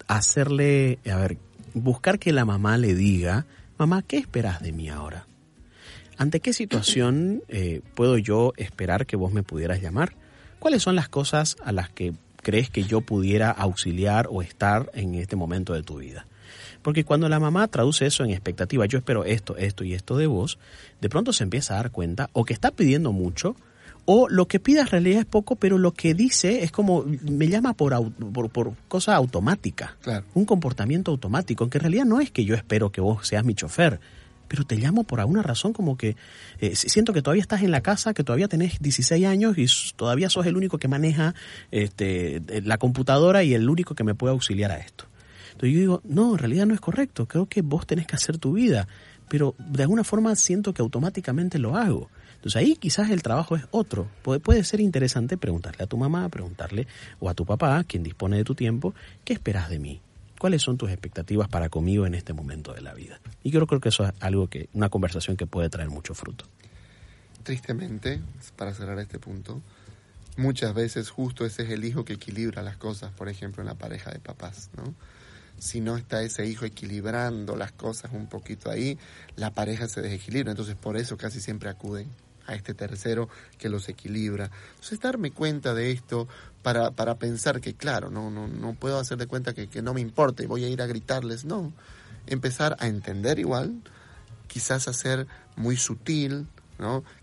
hacerle, 0.09 0.99
a 1.11 1.17
ver, 1.17 1.39
buscar 1.75 2.19
que 2.19 2.33
la 2.33 2.45
mamá 2.45 2.79
le 2.79 2.95
diga, 2.95 3.47
mamá, 3.79 4.03
¿qué 4.03 4.19
esperas 4.19 4.63
de 4.63 4.73
mí 4.73 4.89
ahora? 4.89 5.27
¿Ante 6.19 6.41
qué 6.41 6.53
situación 6.53 7.43
eh, 7.49 7.81
puedo 7.95 8.19
yo 8.19 8.53
esperar 8.57 9.07
que 9.07 9.17
vos 9.17 9.33
me 9.33 9.43
pudieras 9.43 9.81
llamar? 9.81 10.15
¿Cuáles 10.59 10.83
son 10.83 10.95
las 10.95 11.09
cosas 11.09 11.57
a 11.65 11.73
las 11.73 11.91
que 11.91 12.13
crees 12.37 12.71
que 12.71 12.85
yo 12.85 13.01
pudiera 13.01 13.51
auxiliar 13.51 14.29
o 14.31 14.43
estar 14.43 14.91
en 14.95 15.15
este 15.15 15.37
momento 15.37 15.73
de 15.73 15.83
tu 15.83 15.99
vida? 15.99 16.27
Porque 16.83 17.05
cuando 17.05 17.29
la 17.29 17.41
mamá 17.41 17.67
traduce 17.69 18.07
eso 18.07 18.25
en 18.25 18.31
expectativa, 18.31 18.87
yo 18.87 18.99
espero 18.99 19.25
esto, 19.25 19.57
esto 19.57 19.85
y 19.85 19.95
esto 19.95 20.17
de 20.17 20.27
vos, 20.27 20.59
de 21.01 21.09
pronto 21.09 21.33
se 21.33 21.45
empieza 21.45 21.75
a 21.75 21.77
dar 21.79 21.91
cuenta 21.91 22.29
o 22.33 22.45
que 22.45 22.53
está 22.53 22.71
pidiendo 22.71 23.13
mucho 23.13 23.57
o 24.05 24.29
lo 24.29 24.47
que 24.49 24.59
pide 24.59 24.81
en 24.81 24.87
realidad 24.89 25.21
es 25.21 25.27
poco, 25.27 25.57
pero 25.57 25.79
lo 25.79 25.93
que 25.93 26.15
dice 26.15 26.65
es 26.65 26.73
como, 26.73 27.05
me 27.23 27.49
llama 27.49 27.75
por, 27.75 28.13
por, 28.13 28.51
por 28.51 28.75
cosa 28.89 29.15
automática, 29.15 29.97
un 30.35 30.45
comportamiento 30.45 31.11
automático, 31.11 31.69
que 31.71 31.79
en 31.79 31.83
realidad 31.83 32.05
no 32.05 32.21
es 32.21 32.31
que 32.31 32.45
yo 32.45 32.55
espero 32.55 32.91
que 32.91 33.01
vos 33.01 33.27
seas 33.27 33.45
mi 33.45 33.55
chofer, 33.55 34.01
pero 34.49 34.65
te 34.65 34.77
llamo 34.77 35.05
por 35.05 35.21
alguna 35.21 35.43
razón 35.43 35.73
como 35.73 35.97
que 35.97 36.17
eh, 36.61 36.77
siento 36.77 37.15
que 37.15 37.23
todavía 37.23 37.41
estás 37.41 37.63
en 37.63 37.71
la 37.71 37.81
casa, 37.81 38.13
que 38.13 38.25
todavía 38.25 38.49
tenés 38.49 38.81
16 38.81 39.25
años 39.25 39.57
y 39.57 39.67
todavía 39.97 40.29
sos 40.29 40.45
el 40.47 40.57
único 40.57 40.79
que 40.79 40.89
maneja 40.89 41.35
este, 41.71 42.43
la 42.63 42.77
computadora 42.77 43.45
y 43.45 43.55
el 43.55 43.71
único 43.71 43.95
que 43.95 44.05
me 44.05 44.15
puede 44.15 44.33
auxiliar 44.33 44.71
a 44.73 44.79
esto. 44.79 45.07
Entonces 45.53 45.73
yo 45.73 45.81
digo, 45.81 46.03
no, 46.05 46.33
en 46.33 46.39
realidad 46.39 46.67
no 46.67 46.75
es 46.75 46.81
correcto, 46.81 47.27
creo 47.27 47.47
que 47.47 47.63
vos 47.63 47.87
tenés 47.87 48.07
que 48.07 48.17
hacer 48.17 48.37
tu 48.37 48.53
vida, 48.53 48.89
pero 49.29 49.55
de 49.59 49.85
alguna 49.85 50.05
forma 50.05 50.35
siento 50.37 50.75
que 50.75 50.83
automáticamente 50.83 51.59
lo 51.59 51.77
hago. 51.77 52.11
Entonces 52.43 52.57
ahí 52.57 52.75
quizás 52.75 53.11
el 53.11 53.23
trabajo 53.23 53.55
es 53.55 53.63
otro. 53.71 54.09
Puede, 54.25 54.65
ser 54.65 54.81
interesante 54.81 55.37
preguntarle 55.37 55.85
a 55.85 55.87
tu 55.87 55.97
mamá, 55.97 56.29
preguntarle 56.29 56.89
o 57.21 57.31
a 57.31 57.35
tu 57.35 57.47
papá, 57.47 57.85
quien 57.85 58.03
dispone 58.03 58.37
de 58.37 58.43
tu 58.43 58.57
tiempo, 58.57 58.97
¿qué 59.25 59.33
esperas 59.33 59.71
de 59.71 59.79
mí? 59.79 60.01
¿Cuáles 60.41 60.61
son 60.61 60.77
tus 60.77 60.91
expectativas 60.91 61.49
para 61.49 61.69
conmigo 61.69 62.05
en 62.05 62.17
este 62.17 62.33
momento 62.33 62.73
de 62.73 62.81
la 62.81 62.95
vida? 62.95 63.21
Y 63.45 63.53
yo 63.53 63.65
creo 63.69 63.81
que 63.81 63.91
eso 63.91 64.05
es 64.05 64.13
algo 64.19 64.49
que, 64.49 64.69
una 64.73 64.89
conversación 64.89 65.37
que 65.37 65.47
puede 65.47 65.71
traer 65.71 65.89
mucho 65.89 66.15
fruto. 66.15 66.45
Tristemente, 67.45 68.21
para 68.57 68.75
cerrar 68.75 68.99
este 68.99 69.21
punto, 69.21 69.63
muchas 70.37 70.75
veces 70.75 71.11
justo 71.11 71.47
ese 71.47 71.63
es 71.63 71.71
el 71.71 71.85
hijo 71.85 72.05
que 72.05 72.15
equilibra 72.15 72.63
las 72.63 72.77
cosas, 72.77 73.13
por 73.13 73.29
ejemplo, 73.29 73.63
en 73.63 73.69
la 73.69 73.77
pareja 73.77 74.11
de 74.11 74.19
papás, 74.19 74.69
¿no? 74.77 74.97
Si 75.61 75.81
no 75.81 75.97
está 75.97 76.25
ese 76.25 76.45
hijo 76.45 76.65
equilibrando 76.65 77.55
las 77.55 77.71
cosas 77.71 78.11
un 78.13 78.27
poquito 78.27 78.69
ahí, 78.69 78.99
la 79.37 79.53
pareja 79.53 79.87
se 79.87 80.03
desequilibra. 80.03 80.51
Entonces, 80.51 80.75
por 80.75 80.97
eso 80.97 81.17
casi 81.17 81.41
siempre 81.41 81.69
acuden 81.71 82.09
a 82.53 82.57
este 82.57 82.75
tercero 82.75 83.29
que 83.59 83.69
los 83.69 83.89
equilibra. 83.89 84.51
Entonces, 84.75 85.01
darme 85.01 85.31
cuenta 85.31 85.75
de 85.75 85.91
esto 85.91 86.29
para, 86.63 86.91
para 86.93 87.17
pensar 87.17 87.61
que, 87.61 87.75
claro, 87.75 88.11
no, 88.11 88.31
no, 88.31 88.49
no 88.49 88.75
puedo 88.75 88.99
hacer 88.99 89.19
de 89.19 89.27
cuenta 89.27 89.55
que, 89.55 89.69
que 89.69 89.83
no 89.83 89.95
me 89.95 90.01
importa 90.01 90.43
y 90.43 90.47
voy 90.47 90.65
a 90.65 90.69
ir 90.69 90.83
a 90.83 90.87
gritarles, 90.87 91.45
no. 91.45 91.73
Empezar 92.27 92.77
a 92.79 92.87
entender 92.87 93.39
igual, 93.39 93.83
quizás 94.47 94.87
hacer 94.87 95.27
muy 95.57 95.77
sutil, 95.77 96.47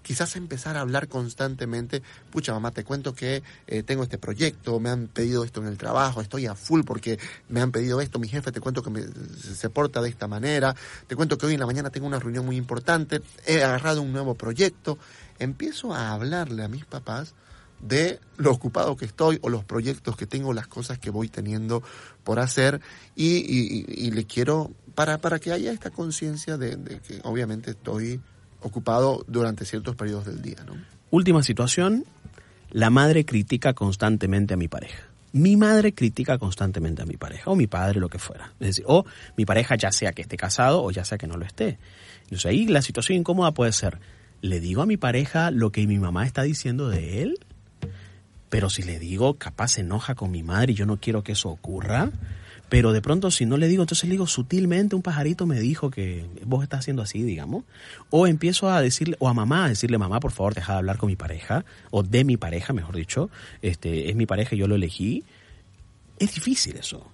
Quizás 0.01 0.35
empezar 0.35 0.77
a 0.77 0.81
hablar 0.81 1.07
constantemente, 1.07 2.01
pucha 2.31 2.53
mamá, 2.53 2.71
te 2.71 2.83
cuento 2.83 3.13
que 3.13 3.43
eh, 3.67 3.83
tengo 3.83 4.03
este 4.03 4.17
proyecto, 4.17 4.79
me 4.79 4.89
han 4.89 5.07
pedido 5.07 5.43
esto 5.43 5.61
en 5.61 5.67
el 5.67 5.77
trabajo, 5.77 6.21
estoy 6.21 6.45
a 6.45 6.55
full 6.55 6.81
porque 6.83 7.19
me 7.49 7.61
han 7.61 7.71
pedido 7.71 8.01
esto, 8.01 8.19
mi 8.19 8.27
jefe 8.27 8.51
te 8.51 8.61
cuento 8.61 8.81
que 8.81 8.89
me, 8.89 9.01
se 9.01 9.69
porta 9.69 10.01
de 10.01 10.09
esta 10.09 10.27
manera, 10.27 10.75
te 11.07 11.15
cuento 11.15 11.37
que 11.37 11.45
hoy 11.45 11.53
en 11.53 11.59
la 11.59 11.65
mañana 11.65 11.89
tengo 11.89 12.07
una 12.07 12.19
reunión 12.19 12.45
muy 12.45 12.55
importante, 12.55 13.21
he 13.45 13.63
agarrado 13.63 14.01
un 14.01 14.11
nuevo 14.11 14.35
proyecto, 14.35 14.97
empiezo 15.39 15.93
a 15.93 16.13
hablarle 16.13 16.63
a 16.63 16.67
mis 16.67 16.85
papás 16.85 17.35
de 17.81 18.19
lo 18.37 18.51
ocupado 18.51 18.97
que 18.97 19.05
estoy 19.05 19.39
o 19.41 19.49
los 19.49 19.63
proyectos 19.63 20.17
que 20.17 20.27
tengo, 20.27 20.53
las 20.53 20.67
cosas 20.67 20.99
que 20.99 21.09
voy 21.09 21.29
teniendo 21.29 21.81
por 22.23 22.39
hacer 22.39 22.81
y, 23.15 24.11
le 24.11 24.25
quiero 24.25 24.71
para, 24.95 25.19
para 25.19 25.39
que 25.39 25.53
haya 25.53 25.71
esta 25.71 25.89
conciencia 25.89 26.57
de 26.57 26.99
que 27.07 27.21
obviamente 27.23 27.71
estoy 27.71 28.19
ocupado 28.61 29.23
durante 29.27 29.65
ciertos 29.65 29.95
periodos 29.95 30.25
del 30.25 30.41
día. 30.41 30.57
¿no? 30.65 30.73
Última 31.11 31.43
situación, 31.43 32.05
la 32.71 32.89
madre 32.89 33.25
critica 33.25 33.73
constantemente 33.73 34.53
a 34.53 34.57
mi 34.57 34.67
pareja. 34.67 35.03
Mi 35.31 35.57
madre 35.57 35.93
critica 35.93 36.37
constantemente 36.39 37.03
a 37.03 37.05
mi 37.05 37.15
pareja, 37.15 37.51
o 37.51 37.55
mi 37.55 37.67
padre, 37.67 37.99
lo 37.99 38.09
que 38.09 38.17
fuera. 38.17 38.51
Es 38.59 38.67
decir, 38.67 38.85
o 38.87 39.05
mi 39.37 39.45
pareja 39.45 39.75
ya 39.75 39.91
sea 39.91 40.11
que 40.11 40.23
esté 40.23 40.37
casado 40.37 40.83
o 40.83 40.89
ya 40.91 41.05
sea 41.05 41.17
que 41.17 41.27
no 41.27 41.37
lo 41.37 41.45
esté. 41.45 41.77
Entonces 42.23 42.47
ahí 42.47 42.67
la 42.67 42.81
situación 42.81 43.19
incómoda 43.19 43.51
puede 43.53 43.71
ser, 43.71 43.99
¿le 44.41 44.59
digo 44.59 44.81
a 44.81 44.85
mi 44.85 44.97
pareja 44.97 45.51
lo 45.51 45.71
que 45.71 45.85
mi 45.85 45.99
mamá 45.99 46.25
está 46.25 46.43
diciendo 46.43 46.89
de 46.89 47.21
él? 47.21 47.39
Pero 48.49 48.69
si 48.69 48.81
le 48.81 48.97
digo, 48.97 49.35
capaz 49.35 49.69
se 49.73 49.81
enoja 49.81 50.15
con 50.15 50.31
mi 50.31 50.41
madre 50.41 50.71
y 50.71 50.75
yo 50.75 50.85
no 50.85 50.97
quiero 50.97 51.23
que 51.23 51.33
eso 51.33 51.49
ocurra. 51.49 52.11
Pero 52.69 52.93
de 52.93 53.01
pronto 53.01 53.31
si 53.31 53.45
no 53.45 53.57
le 53.57 53.67
digo, 53.67 53.83
entonces 53.83 54.05
le 54.05 54.11
digo 54.11 54.27
sutilmente, 54.27 54.95
un 54.95 55.01
pajarito 55.01 55.45
me 55.47 55.59
dijo 55.59 55.89
que 55.89 56.25
vos 56.45 56.63
estás 56.63 56.81
haciendo 56.81 57.01
así, 57.01 57.23
digamos. 57.23 57.65
O 58.11 58.27
empiezo 58.27 58.69
a 58.69 58.79
decirle, 58.81 59.17
o 59.19 59.27
a 59.27 59.33
mamá, 59.33 59.65
a 59.65 59.69
decirle, 59.69 59.97
mamá, 59.97 60.19
por 60.19 60.31
favor, 60.31 60.53
deja 60.53 60.73
de 60.73 60.77
hablar 60.79 60.97
con 60.97 61.07
mi 61.07 61.15
pareja, 61.15 61.65
o 61.89 62.03
de 62.03 62.23
mi 62.23 62.37
pareja, 62.37 62.71
mejor 62.73 62.95
dicho. 62.95 63.29
Este, 63.61 64.09
es 64.09 64.15
mi 64.15 64.27
pareja, 64.27 64.55
yo 64.55 64.67
lo 64.67 64.75
elegí. 64.75 65.23
Es 66.19 66.35
difícil 66.35 66.77
eso. 66.77 67.05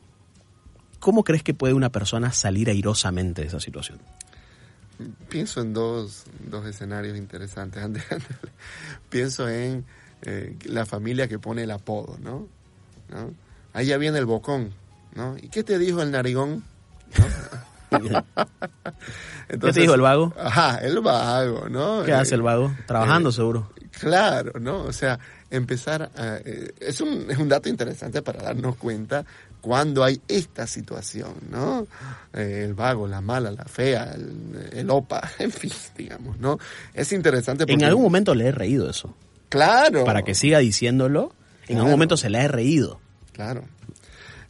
¿Cómo 0.99 1.23
crees 1.23 1.43
que 1.43 1.53
puede 1.53 1.73
una 1.73 1.89
persona 1.91 2.33
salir 2.33 2.69
airosamente 2.69 3.41
de 3.41 3.47
esa 3.47 3.59
situación? 3.59 3.99
Pienso 5.29 5.61
en 5.61 5.73
dos, 5.73 6.25
dos 6.49 6.65
escenarios 6.65 7.17
interesantes. 7.17 7.83
Pienso 9.09 9.47
en 9.47 9.85
eh, 10.23 10.55
la 10.65 10.85
familia 10.85 11.27
que 11.27 11.39
pone 11.39 11.63
el 11.63 11.71
apodo, 11.71 12.17
¿no? 12.21 12.47
¿no? 13.09 13.33
Ahí 13.73 13.87
ya 13.87 13.97
viene 13.97 14.17
el 14.17 14.25
bocón, 14.25 14.71
¿no? 15.15 15.37
¿Y 15.37 15.49
qué 15.49 15.63
te 15.63 15.79
dijo 15.79 16.01
el 16.01 16.11
narigón? 16.11 16.63
¿Qué 19.47 19.57
te 19.57 19.79
dijo 19.79 19.93
el 19.93 20.01
vago? 20.01 20.33
Ajá, 20.37 20.79
el 20.79 20.99
vago, 20.99 21.69
¿no? 21.69 22.03
¿Qué 22.03 22.13
hace 22.13 22.35
el 22.35 22.41
vago? 22.41 22.73
Trabajando, 22.85 23.29
eh, 23.29 23.33
seguro. 23.33 23.71
Claro, 23.99 24.59
¿no? 24.59 24.83
O 24.83 24.93
sea, 24.93 25.19
empezar 25.49 26.11
a, 26.15 26.37
eh, 26.43 26.73
es, 26.79 26.99
un, 27.01 27.27
es 27.29 27.37
un 27.37 27.47
dato 27.47 27.69
interesante 27.69 28.21
para 28.21 28.43
darnos 28.43 28.75
cuenta 28.75 29.25
cuando 29.61 30.03
hay 30.03 30.21
esta 30.27 30.67
situación, 30.67 31.33
¿no? 31.49 31.87
Eh, 32.33 32.63
el 32.65 32.73
vago, 32.73 33.07
la 33.07 33.21
mala, 33.21 33.51
la 33.51 33.65
fea, 33.65 34.13
el, 34.13 34.69
el, 34.73 34.89
opa, 34.89 35.31
en 35.39 35.51
fin, 35.51 35.71
digamos, 35.97 36.37
¿no? 36.39 36.59
Es 36.93 37.11
interesante 37.11 37.65
porque... 37.65 37.73
En 37.73 37.83
algún 37.83 38.03
momento 38.03 38.35
le 38.35 38.47
he 38.47 38.51
reído 38.51 38.89
eso. 38.89 39.15
Claro. 39.49 40.03
Para 40.03 40.23
que 40.23 40.35
siga 40.35 40.59
diciéndolo, 40.59 41.33
en 41.67 41.77
algún 41.77 41.91
momento 41.91 42.17
se 42.17 42.29
le 42.29 42.39
he 42.39 42.47
reído. 42.47 42.99
Claro. 43.31 43.63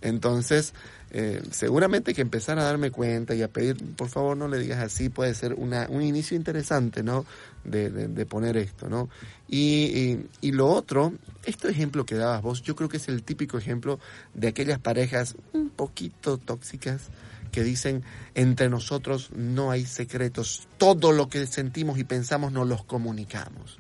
Entonces, 0.01 0.73
eh, 1.11 1.41
seguramente 1.51 2.13
que 2.13 2.21
empezar 2.21 2.59
a 2.59 2.63
darme 2.63 2.91
cuenta 2.91 3.35
y 3.35 3.41
a 3.41 3.47
pedir, 3.47 3.77
por 3.95 4.09
favor 4.09 4.35
no 4.35 4.47
le 4.47 4.59
digas 4.59 4.79
así, 4.79 5.09
puede 5.09 5.33
ser 5.33 5.53
una, 5.53 5.87
un 5.89 6.01
inicio 6.01 6.35
interesante, 6.35 7.03
¿no? 7.03 7.25
De, 7.63 7.89
de, 7.89 8.25
poner 8.25 8.57
esto, 8.57 8.89
¿no? 8.89 9.09
Y, 9.47 10.19
y, 10.41 10.51
lo 10.51 10.67
otro, 10.67 11.13
este 11.45 11.69
ejemplo 11.69 12.05
que 12.05 12.15
dabas 12.15 12.43
vos, 12.43 12.61
yo 12.61 12.75
creo 12.75 12.89
que 12.89 12.97
es 12.97 13.07
el 13.07 13.23
típico 13.23 13.57
ejemplo 13.57 13.99
de 14.33 14.49
aquellas 14.49 14.77
parejas 14.77 15.35
un 15.53 15.69
poquito 15.69 16.37
tóxicas 16.37 17.09
que 17.51 17.63
dicen, 17.63 18.03
entre 18.35 18.69
nosotros 18.69 19.29
no 19.33 19.71
hay 19.71 19.85
secretos, 19.85 20.67
todo 20.77 21.11
lo 21.11 21.29
que 21.29 21.47
sentimos 21.47 21.97
y 21.97 22.03
pensamos 22.03 22.51
nos 22.51 22.67
los 22.67 22.83
comunicamos. 22.83 23.79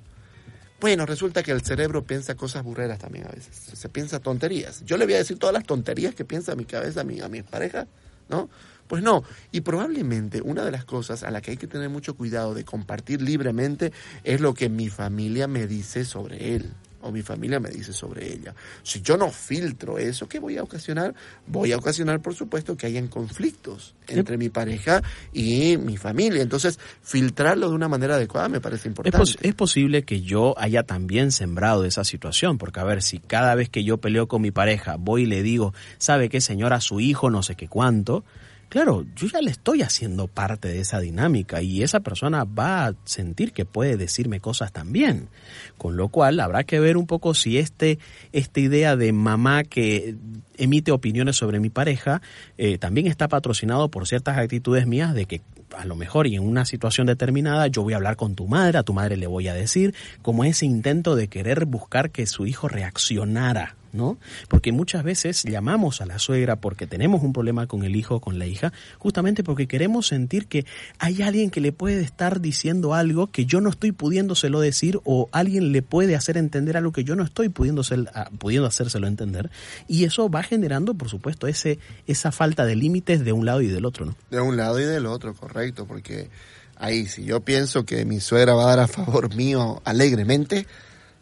Bueno, 0.85 1.07
resulta 1.07 1.41
que 1.41 1.51
el 1.51 1.63
cerebro 1.63 2.03
piensa 2.03 2.35
cosas 2.35 2.63
burreras 2.63 2.99
también 2.99 3.25
a 3.25 3.31
veces. 3.31 3.55
Se 3.73 3.89
piensa 3.89 4.19
tonterías. 4.19 4.85
Yo 4.85 4.97
le 4.97 5.05
voy 5.05 5.15
a 5.15 5.17
decir 5.17 5.39
todas 5.39 5.51
las 5.51 5.63
tonterías 5.63 6.13
que 6.13 6.25
piensa 6.25 6.55
mi 6.55 6.65
cabeza 6.65 7.01
a 7.01 7.03
mi, 7.03 7.21
a 7.21 7.27
mi 7.27 7.41
pareja, 7.41 7.87
¿no? 8.29 8.51
Pues 8.87 9.01
no. 9.01 9.23
Y 9.51 9.61
probablemente 9.61 10.43
una 10.43 10.63
de 10.63 10.69
las 10.69 10.85
cosas 10.85 11.23
a 11.23 11.31
la 11.31 11.41
que 11.41 11.49
hay 11.49 11.57
que 11.57 11.65
tener 11.65 11.89
mucho 11.89 12.15
cuidado 12.15 12.53
de 12.53 12.65
compartir 12.65 13.19
libremente 13.23 13.93
es 14.23 14.41
lo 14.41 14.53
que 14.53 14.69
mi 14.69 14.89
familia 14.89 15.47
me 15.47 15.65
dice 15.65 16.05
sobre 16.05 16.53
él 16.53 16.71
o 17.05 17.11
mi 17.11 17.21
familia 17.21 17.59
me 17.59 17.69
dice 17.69 17.93
sobre 17.93 18.31
ella. 18.31 18.55
Si 18.83 19.01
yo 19.01 19.15
no 19.15 19.29
filtro 19.29 19.97
eso, 19.97 20.27
¿qué 20.27 20.39
voy 20.39 20.57
a 20.57 20.63
ocasionar? 20.63 21.13
Voy 21.45 21.71
a 21.71 21.77
ocasionar, 21.77 22.19
por 22.19 22.33
supuesto, 22.33 22.75
que 22.75 22.87
hayan 22.87 23.07
conflictos 23.07 23.93
entre 24.07 24.37
mi 24.37 24.49
pareja 24.49 25.03
y 25.31 25.77
mi 25.77 25.97
familia. 25.97 26.41
Entonces, 26.41 26.79
filtrarlo 27.03 27.69
de 27.69 27.75
una 27.75 27.87
manera 27.87 28.15
adecuada 28.15 28.49
me 28.49 28.59
parece 28.59 28.87
importante. 28.87 29.21
Es, 29.21 29.37
es 29.41 29.53
posible 29.53 30.03
que 30.03 30.21
yo 30.21 30.55
haya 30.57 30.83
también 30.83 31.31
sembrado 31.31 31.85
esa 31.85 32.03
situación, 32.03 32.57
porque 32.57 32.79
a 32.79 32.83
ver, 32.83 33.03
si 33.03 33.19
cada 33.19 33.53
vez 33.53 33.69
que 33.69 33.83
yo 33.83 33.97
peleo 33.97 34.27
con 34.27 34.41
mi 34.41 34.51
pareja 34.51 34.95
voy 34.97 35.23
y 35.23 35.27
le 35.27 35.43
digo, 35.43 35.73
¿sabe 35.99 36.29
qué 36.29 36.41
señora? 36.41 36.81
Su 36.81 36.99
hijo 36.99 37.29
no 37.29 37.43
sé 37.43 37.55
qué 37.55 37.67
cuánto, 37.67 38.23
claro, 38.69 39.05
yo 39.15 39.27
ya 39.27 39.41
le 39.41 39.51
estoy 39.51 39.81
haciendo 39.81 40.27
parte 40.27 40.67
de 40.67 40.79
esa 40.79 40.99
dinámica 40.99 41.61
y 41.61 41.83
esa 41.83 41.99
persona 41.99 42.43
va 42.43 42.87
a 42.87 42.93
sentir 43.05 43.51
que 43.51 43.65
puede 43.65 43.97
decirme 43.97 44.39
cosas 44.39 44.71
también. 44.71 45.29
Con 45.77 45.97
lo 45.97 46.09
cual 46.09 46.39
habrá 46.39 46.63
que 46.63 46.79
ver 46.79 46.97
un 46.97 47.07
poco 47.07 47.33
si 47.33 47.57
este, 47.57 47.99
esta 48.31 48.59
idea 48.59 48.95
de 48.95 49.13
mamá 49.13 49.63
que 49.63 50.15
emite 50.57 50.91
opiniones 50.91 51.35
sobre 51.35 51.59
mi 51.59 51.69
pareja 51.69 52.21
eh, 52.57 52.77
también 52.77 53.07
está 53.07 53.27
patrocinado 53.27 53.89
por 53.89 54.07
ciertas 54.07 54.37
actitudes 54.37 54.87
mías 54.87 55.13
de 55.13 55.25
que 55.25 55.41
a 55.75 55.85
lo 55.85 55.95
mejor 55.95 56.27
y 56.27 56.35
en 56.35 56.43
una 56.43 56.65
situación 56.65 57.07
determinada 57.07 57.67
yo 57.67 57.83
voy 57.83 57.93
a 57.93 57.97
hablar 57.97 58.15
con 58.15 58.35
tu 58.35 58.47
madre, 58.47 58.77
a 58.77 58.83
tu 58.83 58.93
madre 58.93 59.17
le 59.17 59.27
voy 59.27 59.47
a 59.47 59.53
decir, 59.53 59.93
como 60.21 60.45
ese 60.45 60.65
intento 60.65 61.15
de 61.15 61.27
querer 61.27 61.65
buscar 61.65 62.11
que 62.11 62.27
su 62.27 62.45
hijo 62.45 62.67
reaccionara 62.67 63.75
¿no? 63.95 64.17
Porque 64.47 64.71
muchas 64.71 65.03
veces 65.03 65.43
llamamos 65.43 66.01
a 66.01 66.05
la 66.05 66.19
suegra 66.19 66.57
porque 66.57 66.87
tenemos 66.87 67.23
un 67.23 67.33
problema 67.33 67.67
con 67.67 67.83
el 67.83 67.95
hijo 67.95 68.15
o 68.15 68.21
con 68.21 68.39
la 68.39 68.45
hija, 68.45 68.73
justamente 68.99 69.43
porque 69.43 69.67
queremos 69.67 70.07
sentir 70.07 70.47
que 70.47 70.65
hay 70.99 71.21
alguien 71.21 71.49
que 71.49 71.61
le 71.61 71.71
puede 71.71 72.01
estar 72.01 72.41
diciendo 72.41 72.93
algo 72.93 73.27
que 73.27 73.45
yo 73.45 73.61
no 73.61 73.69
estoy 73.69 73.91
pudiéndoselo 73.91 74.59
decir 74.59 74.99
o 75.03 75.29
alguien 75.31 75.71
le 75.71 75.81
puede 75.81 76.15
hacer 76.15 76.37
entender 76.37 76.77
algo 76.77 76.91
que 76.91 77.03
yo 77.03 77.15
no 77.15 77.23
estoy 77.23 77.49
pudiendo, 77.49 77.81
ah, 78.13 78.29
pudiendo 78.37 78.67
hacérselo 78.67 79.07
entender. 79.07 79.49
Y 79.87 80.03
eso 80.03 80.29
va 80.29 80.43
generando, 80.43 80.93
por 80.93 81.09
supuesto, 81.09 81.47
ese, 81.47 81.79
esa 82.07 82.31
falta 82.31 82.65
de 82.65 82.75
límites 82.75 83.23
de 83.23 83.31
un 83.31 83.45
lado 83.45 83.61
y 83.61 83.67
del 83.67 83.85
otro, 83.85 84.05
¿no? 84.05 84.15
De 84.29 84.41
un 84.41 84.57
lado 84.57 84.79
y 84.79 84.83
del 84.83 85.05
otro, 85.05 85.33
correcto, 85.33 85.85
porque 85.85 86.29
ahí 86.75 87.07
si 87.07 87.23
yo 87.23 87.41
pienso 87.41 87.85
que 87.85 88.05
mi 88.05 88.19
suegra 88.19 88.53
va 88.53 88.63
a 88.63 88.75
dar 88.75 88.79
a 88.79 88.87
favor 88.87 89.33
mío 89.35 89.81
alegremente, 89.85 90.67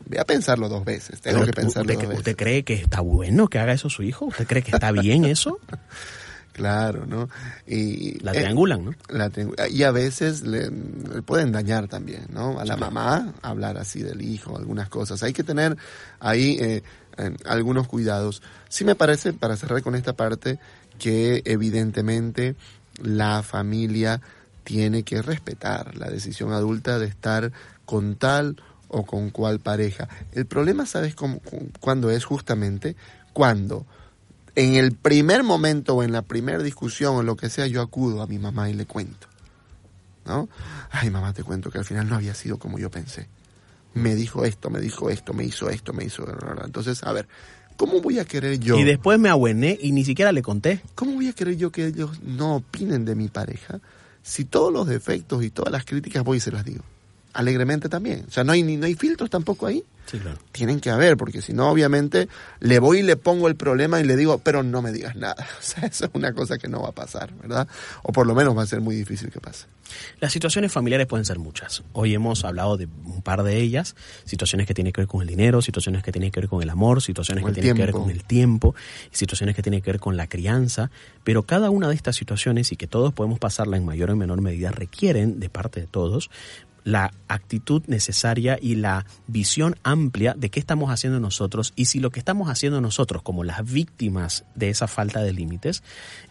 Voy 0.05 0.17
a 0.17 0.25
pensarlo 0.25 0.69
dos 0.69 0.85
veces. 0.85 1.21
Tengo 1.21 1.45
que 1.45 1.53
pensarlo 1.53 1.93
¿Usted, 1.93 2.11
¿Usted 2.11 2.35
cree 2.35 2.63
que 2.63 2.73
está 2.73 3.01
bueno 3.01 3.47
que 3.47 3.59
haga 3.59 3.73
eso 3.73 3.89
su 3.89 4.03
hijo? 4.03 4.25
¿Usted 4.25 4.47
cree 4.47 4.61
que 4.61 4.71
está 4.71 4.91
bien 4.91 5.25
eso? 5.25 5.59
Claro, 6.53 7.07
¿no? 7.07 7.29
Y, 7.65 8.19
la 8.19 8.31
triangulan, 8.31 8.85
¿no? 8.85 8.93
La 9.09 9.31
y 9.69 9.81
a 9.83 9.91
veces 9.91 10.43
le, 10.43 10.69
pueden 11.25 11.51
dañar 11.51 11.87
también, 11.87 12.27
¿no? 12.31 12.59
A 12.59 12.65
la 12.65 12.77
mamá 12.77 13.33
hablar 13.41 13.77
así 13.77 14.03
del 14.03 14.21
hijo, 14.21 14.55
algunas 14.55 14.87
cosas. 14.87 15.23
Hay 15.23 15.33
que 15.33 15.43
tener 15.43 15.75
ahí 16.19 16.57
eh, 16.59 16.83
algunos 17.45 17.87
cuidados. 17.87 18.43
Sí 18.69 18.85
me 18.85 18.93
parece, 18.93 19.33
para 19.33 19.57
cerrar 19.57 19.81
con 19.81 19.95
esta 19.95 20.13
parte, 20.13 20.59
que 20.99 21.41
evidentemente 21.45 22.55
la 23.01 23.41
familia 23.41 24.21
tiene 24.63 25.01
que 25.01 25.23
respetar 25.23 25.97
la 25.97 26.09
decisión 26.09 26.53
adulta 26.53 26.99
de 26.99 27.07
estar 27.07 27.51
con 27.85 28.15
tal 28.15 28.57
o 28.93 29.06
con 29.06 29.32
cuál 29.32 29.60
pareja. 29.60 30.08
El 30.32 30.45
problema, 30.45 30.86
¿sabes 30.86 31.15
cómo, 31.15 31.41
cuándo 31.79 32.12
es 32.12 32.23
justamente? 32.23 32.95
Cuando 33.34 33.86
en 34.56 34.75
el 34.75 34.93
primer 34.93 35.43
momento 35.43 35.95
o 35.95 36.03
en 36.03 36.12
la 36.12 36.21
primera 36.21 36.62
discusión 36.62 37.15
o 37.15 37.23
lo 37.23 37.36
que 37.36 37.49
sea, 37.49 37.67
yo 37.67 37.82
acudo 37.82 38.21
a 38.21 38.27
mi 38.27 38.38
mamá 38.38 38.69
y 38.69 38.73
le 38.73 38.86
cuento. 38.86 39.27
¿No? 40.25 40.47
Ay, 40.91 41.10
mamá, 41.10 41.34
te 41.34 41.43
cuento 41.43 41.69
que 41.69 41.79
al 41.79 41.86
final 41.86 42.08
no 42.08 42.15
había 42.15 42.34
sido 42.36 42.58
como 42.58 42.79
yo 42.79 42.89
pensé. 42.89 43.27
Me 43.93 44.15
dijo 44.15 44.45
esto, 44.45 44.69
me 44.69 44.79
dijo 44.79 45.10
esto, 45.10 45.34
me 45.34 45.43
hizo 45.43 45.69
esto, 45.69 45.91
me 45.91 46.06
hizo... 46.06 46.25
Entonces, 46.63 47.03
a 47.03 47.12
ver, 47.12 47.27
¿cómo 47.75 47.99
voy 47.99 48.19
a 48.19 48.25
querer 48.25 48.60
yo... 48.60 48.77
Y 48.77 48.84
después 48.84 49.19
me 49.19 49.29
abuené 49.29 49.77
y 49.82 49.91
ni 49.91 50.06
siquiera 50.06 50.32
le 50.32 50.41
conté. 50.41 50.82
¿Cómo 50.95 51.13
voy 51.13 51.27
a 51.27 51.34
querer 51.34 51.58
yo 51.58 51.71
que 51.71 51.88
ellos 51.88 52.21
no 52.21 52.58
opinen 52.58 53.06
de 53.06 53.15
mi 53.15 53.27
pareja 53.27 53.82
si 54.21 54.45
todos 54.45 54.71
los 54.71 54.88
defectos 54.88 55.43
y 55.43 55.49
todas 55.49 55.71
las 55.71 55.84
críticas 55.84 56.23
voy 56.23 56.38
y 56.38 56.41
se 56.41 56.51
las 56.51 56.63
digo? 56.63 56.84
Alegremente 57.34 57.89
también. 57.89 58.26
O 58.28 58.32
sea, 58.32 58.43
no 58.43 58.52
hay, 58.52 58.63
no 58.63 58.86
hay 58.86 58.96
filtros 58.96 59.30
tampoco 59.30 59.67
ahí. 59.67 59.84
Sí, 60.06 60.19
claro. 60.19 60.38
Tienen 60.52 60.80
que 60.80 60.89
haber, 60.89 61.15
porque 61.17 61.41
si 61.41 61.54
no, 61.54 61.69
obviamente, 61.69 62.28
le 62.60 62.80
voy 62.80 63.00
y 63.00 63.04
le 63.04 63.15
pongo 63.15 63.48
el 63.48 63.56
problema 63.56 64.02
y 64.02 64.04
le 64.04 64.15
digo, 64.15 64.38
pero 64.39 64.62
no 64.62 64.82
me 64.82 64.91
digas 64.91 65.15
nada. 65.15 65.36
O 65.60 65.65
sea, 65.65 65.88
eso 65.88 66.06
es 66.06 66.12
una 66.13 66.34
cosa 66.34 66.58
que 66.58 66.67
no 66.67 66.82
va 66.82 66.89
a 66.89 66.91
pasar, 66.91 67.34
¿verdad? 67.36 67.67
O 68.04 68.12
por 68.12 68.28
lo 68.28 68.36
menos 68.36 68.56
va 68.58 68.63
a 68.63 68.67
ser 68.67 68.82
muy 68.82 68.96
difícil 68.96 69.32
que 69.32 69.39
pase. 69.39 69.65
Las 70.19 70.34
situaciones 70.34 70.72
familiares 70.72 71.08
pueden 71.08 71.26
ser 71.26 71.39
muchas. 71.39 71.84
Hoy 71.93 72.13
hemos 72.13 72.43
hablado 72.43 72.78
de 72.78 72.86
un 73.06 73.22
par 73.22 73.43
de 73.43 73.58
ellas, 73.58 73.96
situaciones 74.26 74.67
que 74.67 74.74
tienen 74.74 74.91
que 74.91 75.02
ver 75.02 75.08
con 75.08 75.22
el 75.22 75.28
dinero, 75.28 75.62
situaciones 75.62 76.04
que 76.04 76.12
tienen 76.12 76.32
que 76.32 76.41
ver 76.41 76.50
con 76.50 76.62
el 76.62 76.69
amor, 76.69 77.02
situaciones 77.02 77.46
que 77.46 77.52
tienen 77.54 77.76
que 77.76 77.82
ver 77.82 77.91
con 77.91 78.10
el 78.10 78.24
tiempo, 78.24 78.76
situaciones 79.12 79.56
que 79.56 79.62
tienen 79.62 79.82
que 79.82 79.91
ver 79.91 80.00
con 80.00 80.17
la 80.17 80.28
crianza, 80.28 80.91
pero 81.24 81.43
cada 81.43 81.69
una 81.69 81.88
de 81.89 81.96
estas 81.96 82.15
situaciones 82.15 82.72
y 82.72 82.76
que 82.76 82.88
todos 82.88 83.13
podemos 83.13 83.39
pasarla 83.39 83.78
en 83.78 83.86
mayor 83.86 84.12
o 84.12 84.15
menor 84.15 84.41
medida 84.41 84.72
requieren 84.72 85.39
de 85.39 85.50
parte 85.50 85.82
de 85.82 85.88
todos 85.88 86.30
la 86.84 87.13
actitud 87.28 87.84
necesaria 87.88 88.58
y 88.62 88.76
la 88.76 89.06
visión 89.28 89.76
amplia 89.84 90.34
de 90.38 90.50
qué 90.50 90.60
estamos 90.60 90.91
haciendo 90.91 91.19
nosotros 91.19 91.74
y 91.76 91.86
si 91.86 92.00
lo 92.00 92.10
que 92.10 92.19
estamos 92.19 92.50
haciendo 92.50 92.82
nosotros 92.82 93.22
como 93.22 93.43
las 93.43 93.63
víctimas 93.63 94.46
de 94.56 94.69
esa 94.69 94.88
falta 94.88 95.22
de 95.22 95.34
límites 95.34 95.84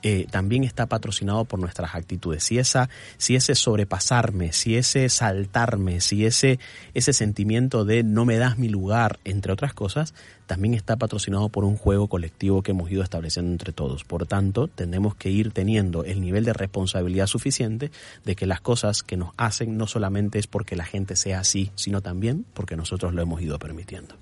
eh, 0.02 0.26
también 0.30 0.64
está 0.64 0.86
patrocinado 0.86 1.44
por 1.44 1.58
nuestras 1.58 1.94
actitudes. 1.94 2.44
Si, 2.44 2.58
esa, 2.58 2.88
si 3.18 3.34
ese 3.34 3.54
sobrepasarme, 3.54 4.52
si 4.52 4.76
ese 4.76 5.08
saltarme, 5.08 6.00
si 6.00 6.26
ese, 6.26 6.58
ese 6.94 7.12
sentimiento 7.12 7.84
de 7.84 8.02
no 8.02 8.24
me 8.24 8.38
das 8.38 8.58
mi 8.58 8.68
lugar, 8.68 9.18
entre 9.24 9.52
otras 9.52 9.74
cosas, 9.74 10.14
también 10.46 10.74
está 10.74 10.96
patrocinado 10.96 11.48
por 11.48 11.64
un 11.64 11.76
juego 11.76 12.08
colectivo 12.08 12.62
que 12.62 12.72
hemos 12.72 12.90
ido 12.90 13.02
estableciendo 13.02 13.52
entre 13.52 13.72
todos. 13.72 14.04
Por 14.04 14.26
tanto, 14.26 14.68
tenemos 14.68 15.14
que 15.14 15.30
ir 15.30 15.52
teniendo 15.52 16.04
el 16.04 16.20
nivel 16.20 16.44
de 16.44 16.52
responsabilidad 16.52 17.26
suficiente 17.26 17.90
de 18.24 18.36
que 18.36 18.46
las 18.46 18.60
cosas 18.60 19.02
que 19.02 19.16
nos 19.16 19.30
hacen 19.36 19.76
no 19.76 19.86
solamente 19.86 20.38
es 20.38 20.46
porque 20.46 20.76
la 20.76 20.84
gente 20.84 21.16
sea 21.16 21.40
así, 21.40 21.70
sino 21.74 22.00
también 22.00 22.44
porque 22.54 22.76
nosotros 22.76 23.14
lo 23.14 23.22
hemos 23.22 23.40
ido 23.40 23.58
permitiendo. 23.58 24.16